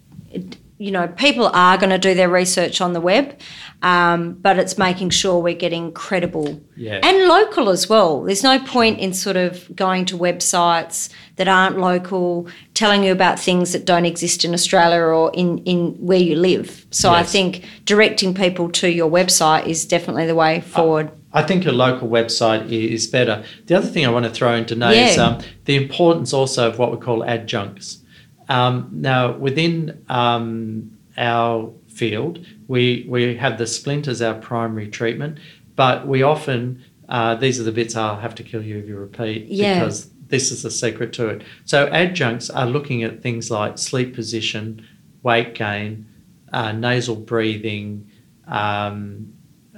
you 0.85 0.91
know, 0.91 1.09
people 1.09 1.47
are 1.47 1.79
going 1.79 1.89
to 1.89 1.99
do 1.99 2.13
their 2.13 2.29
research 2.29 2.83
on 2.83 2.93
the 2.93 3.01
web. 3.01 3.41
Um, 3.81 4.35
but 4.35 4.59
it's 4.59 4.77
making 4.77 5.11
sure 5.11 5.39
we're 5.39 5.55
getting 5.55 5.93
credible 5.93 6.61
yeah. 6.77 7.01
and 7.03 7.27
local 7.29 7.69
as 7.71 7.89
well. 7.89 8.23
There's 8.23 8.43
no 8.43 8.59
point 8.59 8.99
in 8.99 9.13
sort 9.13 9.37
of 9.37 9.75
going 9.75 10.05
to 10.07 10.19
websites 10.19 11.11
that 11.37 11.49
aren't 11.49 11.79
local, 11.79 12.49
telling 12.73 13.03
you 13.03 13.13
about 13.13 13.39
things 13.39 13.73
that 13.73 13.85
don't 13.85 14.05
exist 14.05 14.45
in 14.45 14.53
Australia 14.53 15.01
or 15.01 15.31
in, 15.35 15.59
in 15.65 15.93
where 15.99 16.19
you 16.19 16.37
live. 16.37 16.87
So 16.91 17.11
yes. 17.11 17.21
I 17.21 17.31
think 17.31 17.65
directing 17.85 18.35
people 18.35 18.71
to 18.73 18.91
your 18.91 19.11
website 19.11 19.67
is 19.67 19.85
definitely 19.87 20.27
the 20.27 20.35
way 20.35 20.61
forward. 20.61 21.11
I, 21.33 21.41
I 21.41 21.47
think 21.47 21.67
a 21.67 21.73
local 21.73 22.09
website 22.09 22.71
is 22.71 23.07
better. 23.07 23.45
The 23.67 23.75
other 23.75 23.87
thing 23.87 24.07
I 24.07 24.11
want 24.11 24.25
to 24.27 24.31
throw 24.31 24.55
into 24.55 24.77
now 24.77 24.91
yeah. 24.91 25.09
is 25.09 25.19
um, 25.19 25.41
the 25.65 25.77
importance 25.77 26.33
also 26.33 26.69
of 26.69 26.79
what 26.79 26.91
we 26.93 26.99
call 26.99 27.23
adjuncts. 27.25 28.04
Um, 28.49 28.91
now, 28.93 29.37
within 29.37 30.05
um, 30.09 30.97
our 31.17 31.73
field, 31.89 32.45
we, 32.69 33.07
we 33.09 33.37
have 33.37 33.59
the 33.59 33.67
splint 33.67 34.09
as 34.09 34.21
our 34.21 34.35
primary 34.35 34.89
treatment, 34.89 35.39
but 35.77 36.07
we 36.07 36.23
often, 36.23 36.85
uh, 37.09 37.35
these 37.37 37.61
are 37.61 37.65
the 37.65 37.73
bits 37.73 37.97
I'll 37.97 38.17
have 38.17 38.35
to 38.37 38.43
kill 38.43 38.63
you 38.63 38.79
if 38.79 38.87
you 38.87 38.97
repeat 38.97 39.47
yeah. 39.47 39.81
because 39.81 40.11
this 40.29 40.51
is 40.51 40.63
the 40.63 40.71
secret 40.71 41.13
to 41.15 41.29
it. 41.29 41.43
So, 41.65 41.87
adjuncts 41.87 42.51
are 42.51 42.67
looking 42.67 43.03
at 43.03 43.23
things 43.23 43.51
like 43.51 43.79
sleep 43.79 44.15
position, 44.15 44.87
weight 45.23 45.55
gain, 45.55 46.07
uh, 46.53 46.73
nasal 46.73 47.17
breathing. 47.17 48.11
Um, 48.47 49.33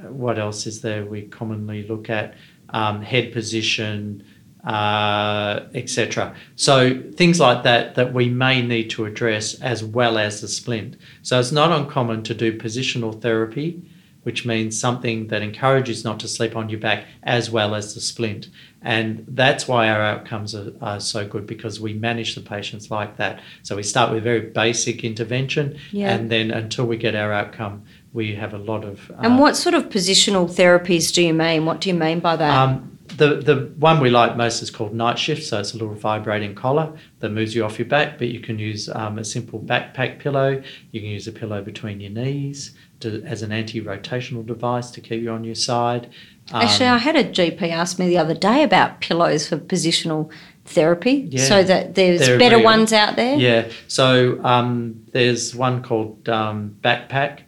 what 0.08 0.38
else 0.38 0.66
is 0.66 0.80
there 0.80 1.04
we 1.04 1.22
commonly 1.22 1.86
look 1.86 2.10
at? 2.10 2.34
Um, 2.70 3.00
head 3.00 3.32
position, 3.32 4.24
uh, 4.66 5.60
etc. 5.74 6.34
So 6.56 7.00
things 7.14 7.38
like 7.38 7.62
that 7.62 7.94
that 7.94 8.12
we 8.12 8.28
may 8.28 8.60
need 8.62 8.90
to 8.90 9.04
address 9.04 9.54
as 9.60 9.84
well 9.84 10.18
as 10.18 10.40
the 10.40 10.48
splint. 10.48 10.96
So 11.22 11.38
it's 11.38 11.52
not 11.52 11.70
uncommon 11.70 12.24
to 12.24 12.34
do 12.34 12.58
positional 12.58 13.20
therapy, 13.22 13.80
which 14.24 14.44
means 14.44 14.78
something 14.78 15.28
that 15.28 15.40
encourages 15.40 16.02
not 16.02 16.18
to 16.18 16.26
sleep 16.26 16.56
on 16.56 16.68
your 16.68 16.80
back 16.80 17.04
as 17.22 17.48
well 17.48 17.76
as 17.76 17.94
the 17.94 18.00
splint. 18.00 18.48
And 18.82 19.24
that's 19.28 19.68
why 19.68 19.88
our 19.88 20.02
outcomes 20.02 20.52
are, 20.52 20.72
are 20.82 20.98
so 20.98 21.26
good 21.26 21.46
because 21.46 21.80
we 21.80 21.92
manage 21.92 22.34
the 22.34 22.40
patients 22.40 22.90
like 22.90 23.18
that. 23.18 23.40
So 23.62 23.76
we 23.76 23.84
start 23.84 24.12
with 24.12 24.24
very 24.24 24.40
basic 24.40 25.04
intervention, 25.04 25.78
yeah. 25.92 26.12
and 26.12 26.28
then 26.28 26.50
until 26.50 26.86
we 26.86 26.96
get 26.96 27.14
our 27.14 27.32
outcome, 27.32 27.84
we 28.12 28.34
have 28.34 28.52
a 28.52 28.58
lot 28.58 28.84
of. 28.84 29.10
Uh, 29.12 29.20
and 29.20 29.38
what 29.38 29.56
sort 29.56 29.76
of 29.76 29.90
positional 29.90 30.48
therapies 30.48 31.12
do 31.12 31.22
you 31.22 31.34
mean? 31.34 31.66
What 31.66 31.80
do 31.80 31.88
you 31.88 31.94
mean 31.94 32.18
by 32.20 32.34
that? 32.36 32.56
Um, 32.56 32.95
the 33.08 33.36
the 33.36 33.72
one 33.78 34.00
we 34.00 34.10
like 34.10 34.36
most 34.36 34.62
is 34.62 34.70
called 34.70 34.94
night 34.94 35.18
shift. 35.18 35.44
So 35.44 35.60
it's 35.60 35.74
a 35.74 35.78
little 35.78 35.94
vibrating 35.94 36.54
collar 36.54 36.92
that 37.20 37.30
moves 37.30 37.54
you 37.54 37.64
off 37.64 37.78
your 37.78 37.88
back. 37.88 38.18
But 38.18 38.28
you 38.28 38.40
can 38.40 38.58
use 38.58 38.88
um, 38.88 39.18
a 39.18 39.24
simple 39.24 39.60
backpack 39.60 40.18
pillow. 40.18 40.62
You 40.92 41.00
can 41.00 41.10
use 41.10 41.26
a 41.26 41.32
pillow 41.32 41.62
between 41.62 42.00
your 42.00 42.10
knees 42.10 42.74
to, 43.00 43.22
as 43.24 43.42
an 43.42 43.52
anti-rotational 43.52 44.44
device 44.44 44.90
to 44.92 45.00
keep 45.00 45.22
you 45.22 45.30
on 45.30 45.44
your 45.44 45.54
side. 45.54 46.06
Um, 46.52 46.62
Actually, 46.62 46.86
I 46.86 46.98
had 46.98 47.16
a 47.16 47.24
GP 47.24 47.70
ask 47.70 47.98
me 47.98 48.08
the 48.08 48.18
other 48.18 48.34
day 48.34 48.62
about 48.62 49.00
pillows 49.00 49.48
for 49.48 49.58
positional 49.58 50.30
therapy. 50.64 51.28
Yeah, 51.30 51.44
so 51.44 51.62
that 51.64 51.94
there's 51.94 52.26
better 52.38 52.56
real. 52.56 52.64
ones 52.64 52.92
out 52.92 53.16
there. 53.16 53.36
Yeah. 53.36 53.70
So 53.88 54.42
um, 54.44 55.04
there's 55.12 55.54
one 55.54 55.82
called 55.82 56.28
um, 56.28 56.76
backpack. 56.82 57.40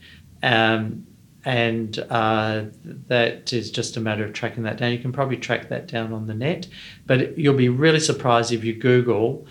Um, 0.43 1.08
and 1.49 1.99
uh, 2.11 2.65
that 2.85 3.55
is 3.55 3.71
just 3.71 3.97
a 3.97 4.01
matter 4.01 4.23
of 4.23 4.35
tracking 4.35 4.65
that 4.65 4.77
down. 4.77 4.93
You 4.93 4.99
can 4.99 5.13
probably 5.13 5.39
track 5.39 5.71
that 5.71 5.87
down 5.87 6.13
on 6.13 6.27
the 6.27 6.35
net, 6.35 6.69
but 7.07 7.39
you'll 7.39 7.57
be 7.57 7.71
really 7.71 8.01
surprised 8.01 8.53
if 8.53 8.65
you 8.65 8.75
Google. 8.75 9.47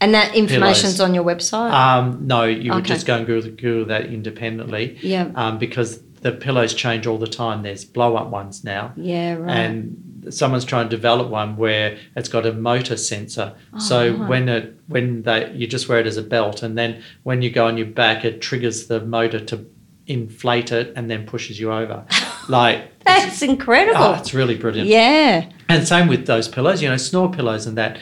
And 0.00 0.12
that 0.14 0.34
information's 0.34 0.96
pillows. 0.96 1.00
on 1.00 1.14
your 1.14 1.22
website. 1.22 1.70
Um, 1.70 2.26
no, 2.26 2.42
you 2.42 2.74
would 2.74 2.84
just 2.84 3.06
go 3.06 3.18
and 3.18 3.24
Google, 3.24 3.52
Google 3.52 3.84
that 3.84 4.06
independently. 4.06 4.98
Yeah. 5.00 5.30
Um, 5.36 5.58
because 5.58 6.02
the 6.22 6.32
pillows 6.32 6.74
change 6.74 7.06
all 7.06 7.18
the 7.18 7.28
time. 7.28 7.62
There's 7.62 7.84
blow 7.84 8.16
up 8.16 8.30
ones 8.30 8.64
now. 8.64 8.92
Yeah, 8.96 9.34
right. 9.34 9.56
And 9.56 10.34
someone's 10.34 10.64
trying 10.64 10.88
to 10.88 10.96
develop 10.96 11.28
one 11.28 11.56
where 11.56 11.98
it's 12.16 12.28
got 12.28 12.46
a 12.46 12.52
motor 12.52 12.96
sensor. 12.96 13.54
Oh, 13.72 13.78
so 13.78 14.12
when 14.26 14.48
it 14.48 14.76
when 14.88 15.22
they 15.22 15.52
you 15.52 15.68
just 15.68 15.88
wear 15.88 16.00
it 16.00 16.06
as 16.08 16.16
a 16.16 16.22
belt, 16.22 16.64
and 16.64 16.76
then 16.76 17.04
when 17.22 17.42
you 17.42 17.50
go 17.50 17.68
on 17.68 17.76
your 17.76 17.86
back, 17.86 18.24
it 18.24 18.40
triggers 18.40 18.88
the 18.88 19.00
motor 19.00 19.38
to 19.38 19.66
inflate 20.08 20.72
it 20.72 20.92
and 20.96 21.10
then 21.10 21.26
pushes 21.26 21.60
you 21.60 21.72
over. 21.72 22.04
like 22.48 22.98
That's 23.04 23.42
incredible. 23.42 24.02
oh, 24.02 24.14
it's 24.14 24.34
really 24.34 24.56
brilliant. 24.56 24.88
yeah. 24.88 25.50
And 25.68 25.86
same 25.86 26.08
with 26.08 26.26
those 26.26 26.48
pillows, 26.48 26.82
you 26.82 26.88
know, 26.88 26.96
snore 26.96 27.30
pillows 27.30 27.66
and 27.66 27.78
that. 27.78 27.98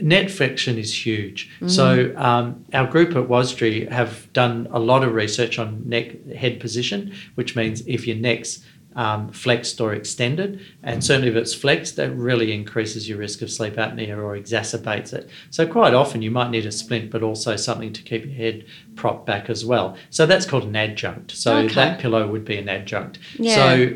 Neck 0.00 0.30
flexion 0.30 0.78
is 0.78 1.06
huge. 1.06 1.50
So 1.66 2.12
um, 2.16 2.64
our 2.72 2.86
group 2.88 3.10
at 3.10 3.28
WASDRI 3.28 3.88
have 3.92 4.32
done 4.32 4.66
a 4.72 4.80
lot 4.80 5.04
of 5.04 5.12
research 5.14 5.58
on 5.60 5.86
neck 5.88 6.26
head 6.32 6.58
position, 6.58 7.14
which 7.36 7.54
means 7.54 7.82
if 7.86 8.06
your 8.06 8.16
neck's 8.16 8.64
um, 8.96 9.30
flexed 9.32 9.80
or 9.80 9.94
extended, 9.94 10.60
and 10.82 11.02
certainly 11.02 11.28
if 11.28 11.36
it's 11.36 11.54
flexed, 11.54 11.96
that 11.96 12.10
really 12.12 12.52
increases 12.52 13.08
your 13.08 13.18
risk 13.18 13.42
of 13.42 13.50
sleep 13.50 13.74
apnea 13.74 14.16
or 14.16 14.36
exacerbates 14.38 15.12
it. 15.12 15.28
So 15.50 15.66
quite 15.66 15.94
often 15.94 16.22
you 16.22 16.30
might 16.30 16.50
need 16.50 16.66
a 16.66 16.72
splint, 16.72 17.10
but 17.10 17.22
also 17.22 17.56
something 17.56 17.92
to 17.92 18.02
keep 18.02 18.24
your 18.24 18.34
head 18.34 18.66
propped 18.96 19.26
back 19.26 19.48
as 19.48 19.64
well. 19.64 19.96
So 20.10 20.26
that's 20.26 20.46
called 20.46 20.64
an 20.64 20.76
adjunct. 20.76 21.32
So 21.32 21.56
Okay. 21.56 21.74
that 21.74 22.00
pillow 22.00 22.26
would 22.26 22.44
be 22.44 22.56
an 22.58 22.68
adjunct. 22.68 23.18
Yeah. 23.38 23.54
So 23.54 23.94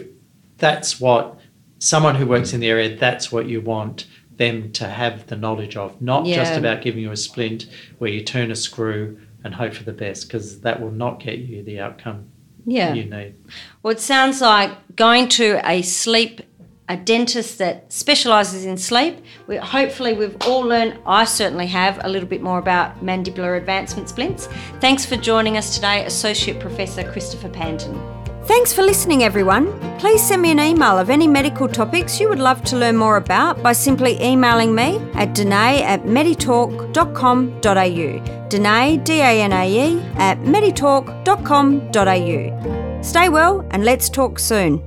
that's 0.59 1.01
what 1.01 1.39
someone 1.79 2.15
who 2.15 2.27
works 2.27 2.53
in 2.53 2.61
the 2.61 2.69
area, 2.69 2.97
that's 2.97 3.31
what 3.31 3.47
you 3.47 3.61
want 3.61 4.07
them 4.37 4.71
to 4.73 4.87
have 4.89 5.27
the 5.29 5.37
knowledge 5.37 5.77
of, 5.77 6.01
not 6.03 6.27
just 6.27 6.53
about 6.59 6.83
giving 6.83 7.03
you 7.03 7.11
a 7.11 7.17
splint 7.17 7.67
where 7.99 8.11
you 8.11 8.23
turn 8.23 8.51
a 8.51 8.57
screw 8.57 9.19
and 9.45 9.55
hope 9.55 9.73
for 9.75 9.85
the 9.85 9.93
best, 9.93 10.27
because 10.27 10.61
that 10.61 10.81
will 10.81 10.91
not 10.91 11.21
get 11.21 11.39
you 11.39 11.63
the 11.63 11.81
outcome 11.81 12.27
Yeah. 12.67 12.93
you 12.93 13.05
need. 13.05 13.35
Well, 13.83 13.93
it 13.93 14.01
sounds 14.01 14.41
like 14.41 14.97
going 14.97 15.29
to 15.31 15.61
a 15.65 15.83
sleep, 15.83 16.43
a 16.89 16.97
dentist 16.97 17.59
that 17.59 17.93
specialises 17.93 18.65
in 18.65 18.77
sleep. 18.77 19.25
We, 19.47 19.57
hopefully, 19.57 20.13
we've 20.13 20.37
all 20.43 20.63
learned, 20.63 20.99
I 21.07 21.25
certainly 21.25 21.69
have, 21.69 22.05
a 22.05 22.09
little 22.09 22.29
bit 22.29 22.43
more 22.43 22.59
about 22.59 23.05
mandibular 23.05 23.57
advancement 23.57 24.09
splints. 24.09 24.49
Thanks 24.81 25.07
for 25.07 25.17
joining 25.17 25.57
us 25.57 25.75
today, 25.77 26.05
Associate 26.05 26.59
Professor 26.59 27.11
Christopher 27.11 27.49
Pantin. 27.49 28.16
Thanks 28.47 28.73
for 28.73 28.83
listening, 28.83 29.25
everyone. 29.25 29.73
Please 29.99 30.23
send 30.23 30.41
me 30.41 30.53
an 30.53 30.61
email 30.61 30.97
of 30.99 31.11
any 31.11 31.27
medical 31.27 31.67
topics 31.67 32.21
you 32.21 32.29
would 32.29 32.39
love 32.39 32.63
to 32.65 32.77
learn 32.77 32.97
more 32.97 33.17
about 33.17 33.61
by 33.61 33.73
simply 33.73 34.23
emailing 34.23 34.73
me 34.73 34.99
at 35.15 35.35
danae 35.35 35.83
at 35.83 36.05
meditalk.com.au. 36.05 38.49
Danae, 38.49 38.97
D 38.99 39.21
A 39.21 39.43
N 39.43 39.53
A 39.53 39.69
E, 39.69 40.01
at 40.15 40.39
meditalk.com.au. 40.39 43.03
Stay 43.03 43.29
well 43.29 43.67
and 43.73 43.85
let's 43.85 44.09
talk 44.09 44.39
soon. 44.39 44.81